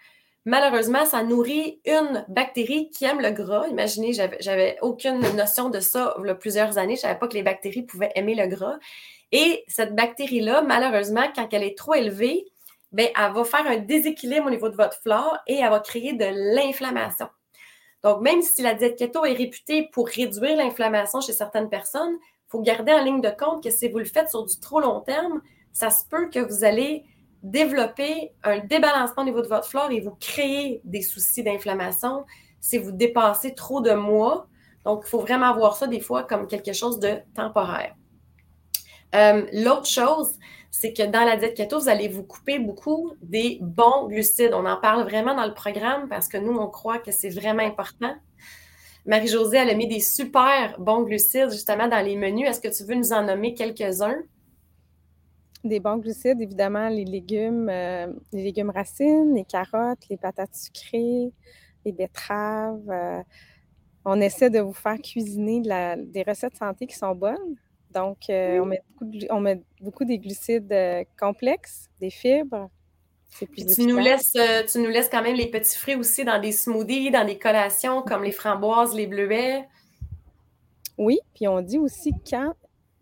malheureusement, 0.44 1.04
ça 1.04 1.22
nourrit 1.22 1.80
une 1.84 2.24
bactérie 2.28 2.90
qui 2.90 3.04
aime 3.04 3.20
le 3.20 3.30
gras. 3.30 3.66
Imaginez, 3.68 4.12
j'avais 4.12 4.78
aucune 4.82 5.20
notion 5.36 5.70
de 5.70 5.80
ça 5.80 6.14
il 6.18 6.26
y 6.26 6.30
a 6.30 6.34
plusieurs 6.34 6.78
années. 6.78 6.96
Je 6.96 7.00
ne 7.00 7.02
savais 7.02 7.18
pas 7.18 7.28
que 7.28 7.34
les 7.34 7.42
bactéries 7.42 7.82
pouvaient 7.82 8.12
aimer 8.14 8.34
le 8.34 8.46
gras. 8.46 8.78
Et 9.32 9.64
cette 9.68 9.94
bactérie-là, 9.94 10.62
malheureusement, 10.62 11.26
quand 11.34 11.48
elle 11.52 11.62
est 11.62 11.76
trop 11.76 11.94
élevée, 11.94 12.46
bien, 12.92 13.08
elle 13.16 13.32
va 13.32 13.44
faire 13.44 13.66
un 13.66 13.76
déséquilibre 13.76 14.46
au 14.46 14.50
niveau 14.50 14.68
de 14.68 14.76
votre 14.76 15.00
flore 15.02 15.36
et 15.46 15.56
elle 15.56 15.70
va 15.70 15.80
créer 15.80 16.14
de 16.14 16.54
l'inflammation. 16.54 17.28
Donc, 18.02 18.20
même 18.20 18.42
si 18.42 18.62
la 18.62 18.74
diète 18.74 18.96
keto 18.96 19.24
est 19.24 19.34
réputée 19.34 19.88
pour 19.92 20.08
réduire 20.08 20.56
l'inflammation 20.56 21.20
chez 21.20 21.32
certaines 21.32 21.68
personnes, 21.68 22.16
il 22.20 22.50
faut 22.50 22.62
garder 22.62 22.92
en 22.92 23.02
ligne 23.02 23.20
de 23.20 23.30
compte 23.30 23.62
que 23.62 23.70
si 23.70 23.88
vous 23.88 23.98
le 23.98 24.04
faites 24.04 24.30
sur 24.30 24.46
du 24.46 24.58
trop 24.60 24.80
long 24.80 25.00
terme, 25.00 25.42
ça 25.72 25.90
se 25.90 26.04
peut 26.06 26.30
que 26.30 26.38
vous 26.38 26.64
allez 26.64 27.04
développer 27.42 28.32
un 28.42 28.58
débalancement 28.58 29.22
au 29.22 29.26
niveau 29.26 29.42
de 29.42 29.46
votre 29.46 29.66
flore 29.66 29.90
et 29.90 30.00
vous 30.00 30.16
créer 30.20 30.80
des 30.84 31.02
soucis 31.02 31.42
d'inflammation 31.42 32.24
si 32.60 32.78
vous 32.78 32.92
dépassez 32.92 33.54
trop 33.54 33.80
de 33.80 33.92
mois. 33.92 34.48
Donc, 34.84 35.02
il 35.06 35.08
faut 35.08 35.20
vraiment 35.20 35.54
voir 35.54 35.76
ça 35.76 35.86
des 35.86 36.00
fois 36.00 36.24
comme 36.24 36.46
quelque 36.46 36.72
chose 36.72 36.98
de 36.98 37.18
temporaire. 37.34 37.94
Euh, 39.14 39.46
l'autre 39.52 39.86
chose, 39.86 40.34
c'est 40.70 40.92
que 40.92 41.02
dans 41.02 41.24
la 41.24 41.36
diète 41.36 41.56
keto, 41.56 41.78
vous 41.78 41.88
allez 41.88 42.08
vous 42.08 42.24
couper 42.24 42.58
beaucoup 42.58 43.12
des 43.22 43.58
bons 43.60 44.06
glucides. 44.06 44.52
On 44.52 44.66
en 44.66 44.76
parle 44.76 45.04
vraiment 45.04 45.34
dans 45.34 45.46
le 45.46 45.54
programme 45.54 46.08
parce 46.08 46.28
que 46.28 46.36
nous, 46.36 46.56
on 46.56 46.68
croit 46.68 46.98
que 46.98 47.10
c'est 47.10 47.30
vraiment 47.30 47.62
important. 47.62 48.14
Marie-Josée, 49.06 49.56
elle 49.56 49.70
a 49.70 49.74
mis 49.74 49.88
des 49.88 50.00
super 50.00 50.78
bons 50.78 51.02
glucides 51.02 51.50
justement 51.50 51.88
dans 51.88 52.04
les 52.04 52.16
menus. 52.16 52.46
Est-ce 52.46 52.60
que 52.60 52.68
tu 52.68 52.84
veux 52.84 52.94
nous 52.94 53.12
en 53.12 53.22
nommer 53.22 53.54
quelques-uns? 53.54 54.22
Des 55.64 55.80
bons 55.80 55.96
glucides, 55.96 56.40
évidemment, 56.40 56.88
les 56.88 57.04
légumes, 57.04 57.68
euh, 57.68 58.06
les 58.32 58.44
légumes 58.44 58.70
racines, 58.70 59.34
les 59.34 59.44
carottes, 59.44 60.08
les 60.08 60.16
patates 60.16 60.54
sucrées, 60.54 61.32
les 61.84 61.92
betteraves. 61.92 62.88
Euh, 62.88 63.22
on 64.04 64.20
essaie 64.20 64.50
de 64.50 64.60
vous 64.60 64.72
faire 64.72 64.98
cuisiner 64.98 65.60
des 65.96 66.22
recettes 66.22 66.56
santé 66.56 66.86
qui 66.86 66.96
sont 66.96 67.14
bonnes. 67.14 67.56
Donc, 67.92 68.30
euh, 68.30 68.60
on, 68.60 68.66
met 68.66 68.82
beaucoup 68.88 69.18
on, 69.30 69.40
met 69.40 69.62
beaucoup 69.80 70.04
des 70.04 70.18
glucides 70.18 70.74
complexes, 71.18 71.88
des 72.00 72.10
fibres. 72.10 72.70
tu 73.38 73.86
nous, 73.86 73.98
laisses, 73.98 74.36
tu 74.70 74.78
nous 74.78 74.90
laisses 74.90 75.08
quand 75.08 75.22
même 75.22 75.36
les 75.36 75.50
petits 75.50 75.76
fruits 75.76 75.96
aussi 75.96 76.24
dans 76.24 76.40
des 76.40 76.52
smoothies, 76.52 77.10
dans 77.10 77.26
des 77.26 77.38
collations 77.38 78.02
comme 78.02 78.22
les 78.22 78.32
framboises, 78.32 78.94
les 78.94 79.06
bleuets. 79.06 79.66
Oui, 80.96 81.18
puis 81.34 81.48
on 81.48 81.60
dit 81.60 81.78
aussi 81.78 82.12
quand 82.28 82.54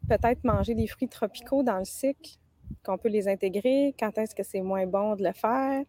peut-être 0.08 0.44
manger 0.44 0.74
des 0.74 0.86
fruits 0.86 1.08
tropicaux 1.08 1.62
dans 1.62 1.78
le 1.78 1.84
cycle, 1.84 2.38
qu'on 2.84 2.98
peut 2.98 3.08
les 3.08 3.28
intégrer, 3.28 3.94
quand 3.98 4.16
est-ce 4.18 4.34
que 4.34 4.42
c'est 4.42 4.60
moins 4.60 4.86
bon 4.86 5.16
de 5.16 5.24
le 5.24 5.32
faire? 5.32 5.82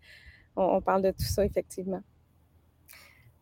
on 0.59 0.81
parle 0.81 1.03
de 1.03 1.11
tout 1.11 1.23
ça, 1.23 1.45
effectivement. 1.45 2.01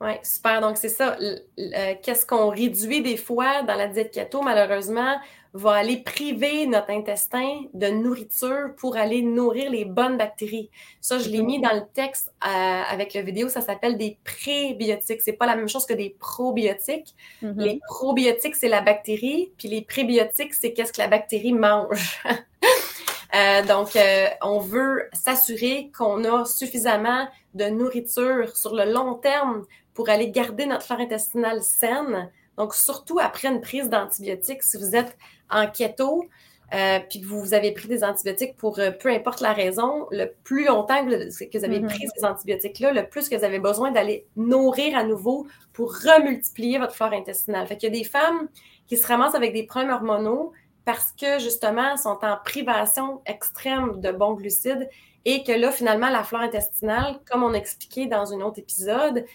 Oui, 0.01 0.11
super. 0.23 0.59
Donc, 0.59 0.77
c'est 0.77 0.89
ça. 0.89 1.17
Qu'est-ce 1.55 2.25
qu'on 2.25 2.49
réduit 2.49 3.01
des 3.01 3.15
fois 3.15 3.63
dans 3.63 3.75
la 3.75 3.87
diète 3.87 4.11
keto, 4.11 4.41
malheureusement, 4.41 5.15
va 5.53 5.71
aller 5.75 5.97
priver 5.97 6.67
notre 6.67 6.89
intestin 6.89 7.61
de 7.73 7.87
nourriture 7.87 8.75
pour 8.77 8.97
aller 8.97 9.21
nourrir 9.21 9.71
les 9.71 9.85
bonnes 9.85 10.17
bactéries. 10.17 10.69
Ça, 10.99 11.17
je 11.17 11.29
l'ai 11.29 11.41
mis 11.41 11.61
dans 11.61 11.73
le 11.73 11.83
texte 11.93 12.33
euh, 12.45 12.81
avec 12.89 13.13
la 13.13 13.21
vidéo. 13.21 13.47
Ça 13.47 13.61
s'appelle 13.61 13.97
des 13.97 14.17
prébiotiques. 14.25 15.21
C'est 15.21 15.33
pas 15.33 15.45
la 15.45 15.55
même 15.55 15.69
chose 15.69 15.85
que 15.85 15.93
des 15.93 16.09
probiotiques. 16.19 17.15
Mm-hmm. 17.41 17.63
Les 17.63 17.79
probiotiques, 17.87 18.55
c'est 18.57 18.67
la 18.67 18.81
bactérie. 18.81 19.53
Puis 19.57 19.69
les 19.69 19.81
prébiotiques, 19.81 20.53
c'est 20.53 20.73
qu'est-ce 20.73 20.91
que 20.91 21.01
la 21.01 21.07
bactérie 21.07 21.53
mange. 21.53 22.21
Euh, 23.33 23.63
donc, 23.63 23.95
euh, 23.95 24.27
on 24.41 24.59
veut 24.59 25.09
s'assurer 25.13 25.91
qu'on 25.97 26.23
a 26.23 26.45
suffisamment 26.45 27.27
de 27.53 27.65
nourriture 27.65 28.55
sur 28.55 28.75
le 28.75 28.91
long 28.91 29.15
terme 29.15 29.63
pour 29.93 30.09
aller 30.09 30.29
garder 30.29 30.65
notre 30.65 30.83
flore 30.83 30.99
intestinale 30.99 31.63
saine. 31.63 32.29
Donc, 32.57 32.73
surtout 32.73 33.19
après 33.19 33.47
une 33.47 33.61
prise 33.61 33.89
d'antibiotiques, 33.89 34.63
si 34.63 34.77
vous 34.77 34.95
êtes 34.95 35.17
en 35.49 35.67
keto, 35.67 36.25
euh, 36.73 36.99
puis 37.09 37.21
que 37.21 37.27
vous 37.27 37.53
avez 37.53 37.71
pris 37.71 37.87
des 37.87 38.03
antibiotiques 38.03 38.57
pour 38.57 38.79
peu 38.99 39.09
importe 39.09 39.39
la 39.41 39.53
raison, 39.53 40.07
le 40.11 40.33
plus 40.43 40.65
longtemps 40.65 41.05
que, 41.05 41.57
vous 41.57 41.65
avez 41.65 41.79
mm-hmm. 41.79 41.87
pris 41.87 42.07
ces 42.15 42.25
antibiotiques-là, 42.25 42.91
le 42.91 43.07
plus 43.07 43.29
que 43.29 43.35
vous 43.35 43.43
avez 43.43 43.59
besoin 43.59 43.91
d'aller 43.91 44.25
nourrir 44.35 44.97
à 44.97 45.03
nouveau 45.03 45.47
pour 45.73 45.93
remultiplier 45.93 46.79
votre 46.79 46.95
flore 46.95 47.13
intestinale. 47.13 47.67
Fait 47.67 47.77
qu'il 47.77 47.93
y 47.93 47.95
a 47.95 47.99
des 47.99 48.07
femmes 48.07 48.47
qui 48.87 48.97
se 48.97 49.07
ramassent 49.07 49.35
avec 49.35 49.53
des 49.53 49.63
problèmes 49.63 49.91
hormonaux 49.91 50.53
parce 50.85 51.11
que 51.19 51.39
justement, 51.39 51.97
sont 51.97 52.19
en 52.21 52.37
privation 52.43 53.21
extrême 53.25 53.99
de 53.99 54.11
bons 54.11 54.35
glucides 54.35 54.87
et 55.25 55.43
que 55.43 55.51
là, 55.51 55.71
finalement, 55.71 56.09
la 56.09 56.23
flore 56.23 56.41
intestinale, 56.41 57.19
comme 57.29 57.43
on 57.43 57.53
expliquait 57.53 58.05
dans 58.05 58.31
un 58.31 58.41
autre 58.41 58.59
épisode, 58.59 59.25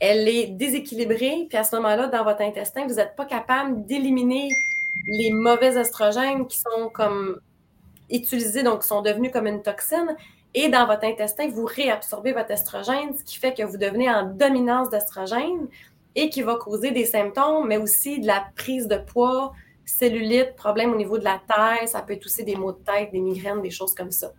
elle 0.00 0.26
est 0.26 0.46
déséquilibrée. 0.46 1.46
Puis 1.48 1.58
à 1.58 1.64
ce 1.64 1.76
moment-là, 1.76 2.06
dans 2.08 2.24
votre 2.24 2.40
intestin, 2.40 2.86
vous 2.86 2.94
n'êtes 2.94 3.14
pas 3.14 3.26
capable 3.26 3.84
d'éliminer 3.84 4.48
les 5.06 5.32
mauvais 5.32 5.78
estrogènes 5.78 6.46
qui 6.46 6.58
sont 6.58 6.88
comme 6.92 7.40
utilisés, 8.10 8.62
donc 8.62 8.82
qui 8.82 8.88
sont 8.88 9.02
devenus 9.02 9.32
comme 9.32 9.46
une 9.46 9.62
toxine. 9.62 10.16
Et 10.54 10.68
dans 10.68 10.86
votre 10.86 11.04
intestin, 11.04 11.48
vous 11.48 11.64
réabsorbez 11.64 12.32
votre 12.32 12.50
estrogène, 12.50 13.14
ce 13.16 13.24
qui 13.24 13.38
fait 13.38 13.54
que 13.54 13.62
vous 13.64 13.76
devenez 13.76 14.10
en 14.10 14.24
dominance 14.24 14.88
d'estrogène 14.88 15.68
et 16.14 16.30
qui 16.30 16.42
va 16.42 16.54
causer 16.54 16.92
des 16.92 17.04
symptômes, 17.04 17.66
mais 17.66 17.76
aussi 17.76 18.20
de 18.20 18.26
la 18.26 18.46
prise 18.54 18.86
de 18.86 18.96
poids, 18.96 19.52
cellulite, 19.84 20.54
problème 20.56 20.92
au 20.92 20.96
niveau 20.96 21.18
de 21.18 21.24
la 21.24 21.40
taille, 21.46 21.88
ça 21.88 22.02
peut 22.02 22.14
être 22.14 22.24
aussi 22.24 22.44
des 22.44 22.56
maux 22.56 22.72
de 22.72 22.78
tête, 22.78 23.12
des 23.12 23.20
migraines, 23.20 23.62
des 23.62 23.70
choses 23.70 23.94
comme 23.94 24.10
ça. 24.10 24.32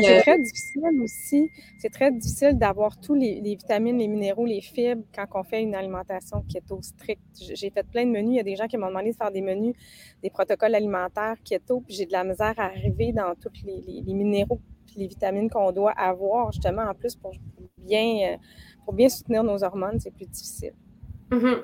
c'est 0.00 0.20
très 0.22 0.38
difficile 0.38 1.02
aussi. 1.02 1.50
C'est 1.78 1.92
très 1.92 2.10
difficile 2.10 2.58
d'avoir 2.58 2.98
tous 2.98 3.14
les, 3.14 3.40
vitamines, 3.40 3.98
les 3.98 4.08
minéraux, 4.08 4.46
les 4.46 4.60
fibres 4.60 5.02
quand 5.14 5.26
on 5.34 5.44
fait 5.44 5.62
une 5.62 5.74
alimentation 5.74 6.42
keto 6.42 6.80
stricte. 6.82 7.22
J'ai 7.38 7.70
fait 7.70 7.86
plein 7.86 8.06
de 8.06 8.10
menus. 8.10 8.32
Il 8.32 8.36
y 8.36 8.40
a 8.40 8.44
des 8.44 8.56
gens 8.56 8.66
qui 8.66 8.76
m'ont 8.76 8.88
demandé 8.88 9.12
de 9.12 9.16
faire 9.16 9.30
des 9.30 9.42
menus, 9.42 9.74
des 10.22 10.30
protocoles 10.30 10.74
alimentaires 10.74 11.36
keto, 11.44 11.80
puis 11.80 11.94
j'ai 11.94 12.06
de 12.06 12.12
la 12.12 12.24
misère 12.24 12.54
à 12.56 12.64
arriver 12.64 13.12
dans 13.12 13.34
tous 13.34 13.52
les, 13.64 14.02
minéraux 14.06 14.60
et 14.96 15.00
les 15.00 15.06
vitamines 15.06 15.50
qu'on 15.50 15.72
doit 15.72 15.92
avoir, 15.92 16.52
justement, 16.52 16.82
en 16.82 16.94
plus, 16.94 17.14
pour 17.14 17.32
bien, 17.78 18.32
euh, 18.32 18.36
pour 18.84 18.94
bien 18.94 19.08
soutenir 19.08 19.44
nos 19.44 19.62
hormones, 19.62 20.00
c'est 20.00 20.12
plus 20.12 20.26
difficile. 20.26 20.72
Mm-hmm. 21.30 21.62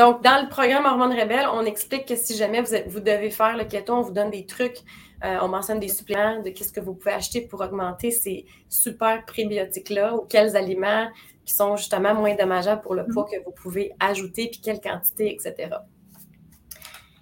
Donc, 0.00 0.22
dans 0.22 0.40
le 0.40 0.48
programme 0.48 0.86
Hormones 0.86 1.12
Rebelles, 1.12 1.46
on 1.52 1.66
explique 1.66 2.06
que 2.06 2.16
si 2.16 2.34
jamais 2.34 2.62
vous, 2.62 2.74
vous 2.86 3.00
devez 3.00 3.28
faire 3.28 3.54
le 3.54 3.64
keto, 3.64 3.92
on 3.92 4.00
vous 4.00 4.12
donne 4.12 4.30
des 4.30 4.46
trucs 4.46 4.78
euh, 5.22 5.36
on 5.42 5.48
mentionne 5.48 5.78
des 5.78 5.88
suppléments 5.88 6.40
de 6.40 6.48
qu'est-ce 6.48 6.72
que 6.72 6.80
vous 6.80 6.94
pouvez 6.94 7.12
acheter 7.12 7.42
pour 7.42 7.60
augmenter 7.60 8.10
ces 8.10 8.46
super 8.70 9.22
prébiotiques-là 9.26 10.16
ou 10.16 10.22
quels 10.22 10.56
aliments 10.56 11.06
qui 11.44 11.52
sont 11.52 11.76
justement 11.76 12.14
moins 12.14 12.34
dommageables 12.34 12.80
pour 12.80 12.94
le 12.94 13.04
poids 13.12 13.26
que 13.30 13.36
vous 13.44 13.50
pouvez 13.50 13.92
ajouter, 14.00 14.48
puis 14.50 14.62
quelle 14.62 14.80
quantité, 14.80 15.34
etc. 15.34 15.68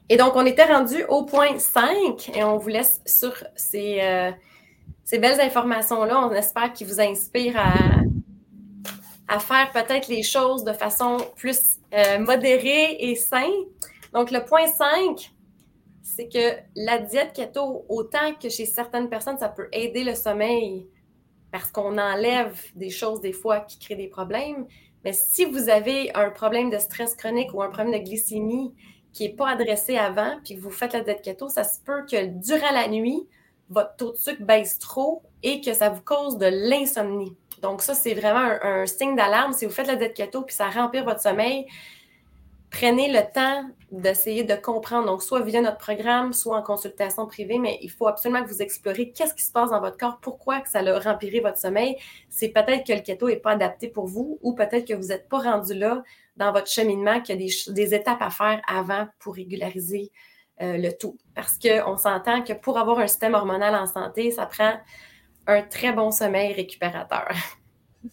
Et 0.09 0.17
donc, 0.17 0.37
on 0.37 0.47
était 0.47 0.73
rendu 0.73 1.03
au 1.09 1.25
point 1.25 1.59
5 1.59 2.31
et 2.37 2.45
on 2.45 2.59
vous 2.59 2.69
laisse 2.69 3.01
sur 3.07 3.33
ces, 3.57 3.99
euh, 4.03 4.31
ces 5.03 5.19
belles 5.19 5.41
informations-là. 5.41 6.21
On 6.21 6.31
espère 6.31 6.73
qu'ils 6.73 6.87
vous 6.87 7.01
inspirent 7.01 7.59
à, 7.59 7.73
à 9.27 9.41
faire 9.41 9.73
peut-être 9.73 10.07
les 10.07 10.23
choses 10.23 10.62
de 10.62 10.73
façon 10.73 11.17
plus 11.35 11.78
euh, 11.94 12.18
modérée 12.18 12.96
et 12.98 13.14
saine. 13.16 13.64
Donc, 14.12 14.31
le 14.31 14.44
point 14.44 14.66
5, 14.66 15.33
c'est 16.03 16.29
que 16.29 16.59
la 16.77 16.98
diète 16.98 17.33
keto, 17.33 17.85
autant 17.88 18.35
que 18.40 18.48
chez 18.48 18.66
certaines 18.66 19.09
personnes, 19.09 19.38
ça 19.38 19.48
peut 19.48 19.68
aider 19.72 20.05
le 20.05 20.14
sommeil 20.14 20.88
parce 21.53 21.70
qu'on 21.70 21.96
enlève 21.98 22.61
des 22.74 22.90
choses 22.90 23.20
des 23.20 23.33
fois 23.33 23.61
qui 23.61 23.79
créent 23.79 23.96
des 23.96 24.09
problèmes. 24.09 24.66
Mais 25.05 25.12
si 25.12 25.44
vous 25.44 25.68
avez 25.68 26.14
un 26.14 26.31
problème 26.31 26.70
de 26.70 26.79
stress 26.79 27.14
chronique 27.14 27.55
ou 27.55 27.62
un 27.62 27.70
problème 27.70 27.98
de 27.98 28.05
glycémie 28.05 28.74
qui 29.12 29.24
n'est 29.24 29.35
pas 29.35 29.48
adressé 29.51 29.96
avant, 29.96 30.38
puis 30.44 30.57
que 30.57 30.61
vous 30.61 30.70
faites 30.70 30.92
la 30.92 31.01
diète 31.01 31.22
keto, 31.22 31.48
ça 31.48 31.64
se 31.64 31.81
peut 31.81 32.05
que 32.05 32.27
durant 32.27 32.72
la 32.72 32.88
nuit, 32.88 33.27
votre 33.70 33.96
taux 33.96 34.12
de 34.12 34.16
sucre 34.16 34.42
baisse 34.42 34.79
trop 34.79 35.22
et 35.42 35.61
que 35.61 35.72
ça 35.72 35.90
vous 35.90 36.03
cause 36.03 36.38
de 36.38 36.46
l'insomnie. 36.46 37.37
Donc, 37.61 37.83
ça, 37.83 37.94
c'est 37.94 38.14
vraiment 38.14 38.57
un, 38.62 38.87
signe 38.87 39.16
d'alarme. 39.16 39.53
Si 39.53 39.66
vous 39.66 39.73
faites 39.73 39.87
la 39.87 39.97
diète 39.97 40.14
keto 40.14 40.42
puis 40.42 40.55
ça 40.55 40.68
remplit 40.68 41.01
votre 41.01 41.21
sommeil, 41.21 41.66
prenez 42.71 43.11
le 43.11 43.21
temps 43.33 43.68
d'essayer 43.90 44.44
de 44.44 44.55
comprendre, 44.55 45.07
donc 45.07 45.23
soit 45.23 45.40
via 45.40 45.62
notre 45.62 45.79
programme, 45.79 46.33
soit 46.33 46.57
en 46.59 46.62
consultation 46.62 47.27
privée, 47.27 47.59
mais 47.59 47.79
il 47.81 47.90
faut 47.90 48.07
absolument 48.07 48.42
que 48.44 48.49
vous 48.49 48.61
explorez 48.61 49.12
qu'est-ce 49.12 49.35
qui 49.35 49.44
se 49.44 49.53
passe 49.53 49.71
dans 49.71 49.81
votre 49.81 49.97
corps, 49.97 50.18
pourquoi 50.21 50.62
ça 50.66 50.81
a 50.81 50.99
rempli 50.99 51.40
votre 51.40 51.57
sommeil. 51.57 51.97
C'est 52.29 52.51
peut-être 52.51 52.87
que 52.87 52.92
le 52.92 53.01
keto 53.01 53.29
n'est 53.29 53.37
pas 53.37 53.53
adapté 53.53 53.88
pour 53.88 54.07
vous 54.07 54.38
ou 54.42 54.53
peut-être 54.53 54.87
que 54.87 54.94
vous 54.94 55.09
n'êtes 55.09 55.29
pas 55.29 55.38
rendu 55.38 55.75
là 55.75 56.03
dans 56.37 56.53
votre 56.53 56.68
cheminement, 56.68 57.21
qu'il 57.21 57.40
y 57.40 57.44
a 57.44 57.73
des, 57.73 57.94
étapes 57.94 58.23
à 58.23 58.31
faire 58.31 58.61
avant 58.68 59.09
pour 59.18 59.35
régulariser 59.35 60.12
euh, 60.61 60.77
le 60.77 60.92
tout. 60.92 61.16
Parce 61.35 61.59
qu'on 61.59 61.97
s'entend 61.97 62.42
que 62.42 62.53
pour 62.53 62.79
avoir 62.79 62.99
un 62.99 63.07
système 63.07 63.35
hormonal 63.35 63.75
en 63.75 63.87
santé, 63.87 64.31
ça 64.31 64.47
prend 64.47 64.75
un 65.49 65.63
très 65.63 65.93
bon 65.93 66.13
sommeil 66.13 66.53
récupérateur. 66.53 67.29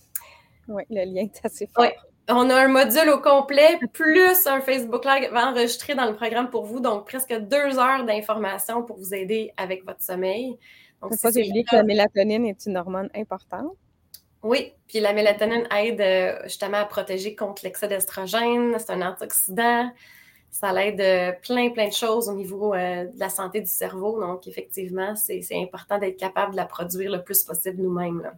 Oui, 0.67 0.81
le 0.89 1.05
lien 1.05 1.25
est 1.25 1.45
assez 1.45 1.67
fort. 1.67 1.85
On 2.27 2.49
a 2.49 2.55
un 2.55 2.67
module 2.67 3.07
au 3.09 3.19
complet, 3.19 3.77
plus 3.93 4.47
un 4.47 4.59
Facebook 4.59 5.05
Live 5.05 5.29
enregistré 5.31 5.93
dans 5.93 6.05
le 6.05 6.15
programme 6.15 6.49
pour 6.49 6.65
vous, 6.65 6.79
donc 6.79 7.05
presque 7.05 7.31
deux 7.31 7.77
heures 7.77 8.03
d'informations 8.03 8.81
pour 8.81 8.97
vous 8.97 9.13
aider 9.13 9.53
avec 9.57 9.85
votre 9.85 10.01
sommeil. 10.01 10.57
Donc, 11.03 11.11
faut 11.11 11.21
pas 11.21 11.29
oublier 11.29 11.63
que 11.63 11.75
la 11.75 11.83
mélatonine 11.83 12.47
est 12.47 12.65
une 12.65 12.77
hormone 12.77 13.11
importante. 13.13 13.73
Oui, 14.41 14.73
puis 14.87 15.01
la 15.01 15.13
mélatonine 15.13 15.67
aide 15.71 16.01
euh, 16.01 16.39
justement 16.45 16.77
à 16.77 16.85
protéger 16.85 17.35
contre 17.35 17.63
l'excès 17.63 17.87
d'estrogène, 17.87 18.75
c'est 18.79 18.89
un 18.89 19.07
antioxydant, 19.07 19.91
ça 20.59 20.71
l'aide 20.71 21.01
euh, 21.01 21.33
plein, 21.41 21.69
plein 21.71 21.89
de 21.89 21.93
choses 21.93 22.29
au 22.29 22.33
niveau 22.33 22.73
euh, 22.73 23.03
de 23.03 23.19
la 23.19 23.27
santé 23.27 23.59
du 23.59 23.69
cerveau. 23.69 24.21
Donc, 24.21 24.47
effectivement, 24.47 25.13
c'est 25.17 25.43
important 25.51 25.97
d'être 25.97 26.15
capable 26.15 26.53
de 26.53 26.55
la 26.55 26.63
produire 26.63 27.11
le 27.11 27.21
plus 27.21 27.43
possible 27.43 27.81
nous-mêmes. 27.81 28.31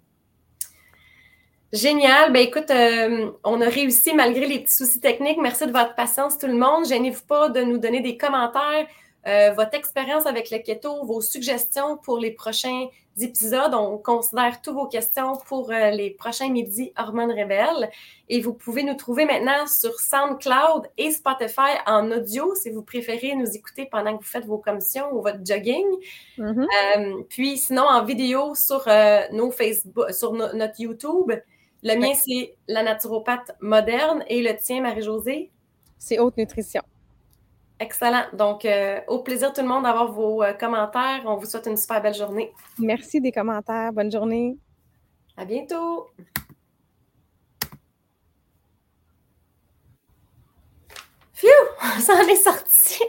Génial. 1.71 2.33
Ben 2.33 2.39
écoute, 2.39 2.71
euh, 2.71 3.29
on 3.43 3.61
a 3.61 3.69
réussi 3.69 4.15
malgré 4.15 4.47
les 4.47 4.59
petits 4.59 4.73
soucis 4.73 4.99
techniques. 4.99 5.37
Merci 5.39 5.67
de 5.67 5.71
votre 5.71 5.93
patience, 5.93 6.39
tout 6.39 6.47
le 6.47 6.55
monde. 6.55 6.87
Gênez-vous 6.87 7.25
pas 7.27 7.49
de 7.49 7.61
nous 7.61 7.77
donner 7.77 8.01
des 8.01 8.17
commentaires, 8.17 8.87
euh, 9.27 9.51
votre 9.51 9.75
expérience 9.75 10.25
avec 10.25 10.49
le 10.51 10.59
keto, 10.59 11.03
vos 11.05 11.21
suggestions 11.21 11.97
pour 11.97 12.17
les 12.17 12.31
prochains 12.31 12.87
épisodes. 13.19 13.73
On 13.73 13.97
considère 13.97 14.61
toutes 14.61 14.75
vos 14.75 14.87
questions 14.87 15.33
pour 15.47 15.71
euh, 15.71 15.89
les 15.91 16.11
prochains 16.11 16.49
midis 16.49 16.93
Hormones 16.97 17.31
Rebelles. 17.31 17.89
Et 18.29 18.39
vous 18.39 18.53
pouvez 18.53 18.83
nous 18.83 18.93
trouver 18.93 19.25
maintenant 19.25 19.67
sur 19.67 19.99
SoundCloud 19.99 20.87
et 20.97 21.11
Spotify 21.11 21.75
en 21.85 22.11
audio 22.11 22.55
si 22.55 22.69
vous 22.69 22.83
préférez 22.83 23.35
nous 23.35 23.49
écouter 23.55 23.87
pendant 23.91 24.17
que 24.17 24.23
vous 24.23 24.29
faites 24.29 24.45
vos 24.45 24.59
commissions 24.59 25.11
ou 25.11 25.21
votre 25.21 25.39
jogging. 25.43 25.87
Mm-hmm. 26.37 27.25
puis 27.27 27.57
sinon 27.57 27.83
en 27.83 28.03
vidéo 28.05 28.55
sur 28.55 28.87
nos 29.33 29.51
Facebook, 29.51 30.11
sur 30.11 30.33
notre 30.33 30.79
YouTube. 30.79 31.31
Le 31.83 31.95
mien, 31.95 32.13
c'est 32.13 32.55
la 32.67 32.83
naturopathe 32.83 33.51
moderne 33.61 34.23
et 34.27 34.41
le 34.41 34.55
tien, 34.55 34.81
Marie-Josée? 34.81 35.51
C'est 35.97 36.19
haute 36.19 36.37
nutrition. 36.37 36.81
Excellent. 37.79 38.23
Donc, 38.33 38.65
euh, 38.65 39.01
au 39.07 39.19
plaisir 39.19 39.53
tout 39.53 39.61
le 39.61 39.67
monde 39.67 39.83
d'avoir 39.83 40.11
vos 40.11 40.41
euh, 40.41 40.53
commentaires. 40.53 41.21
On 41.25 41.35
vous 41.35 41.45
souhaite 41.45 41.67
une 41.67 41.77
super 41.77 42.01
belle 42.01 42.15
journée. 42.15 42.51
Merci 42.79 43.21
des 43.21 43.31
commentaires. 43.31 43.93
Bonne 43.93 44.11
journée. 44.11 44.57
À 45.35 45.45
bientôt. 45.45 46.07
Phew! 51.33 51.47
Ça 51.99 52.15
en 52.15 52.27
est 52.27 52.35
sorti! 52.35 53.03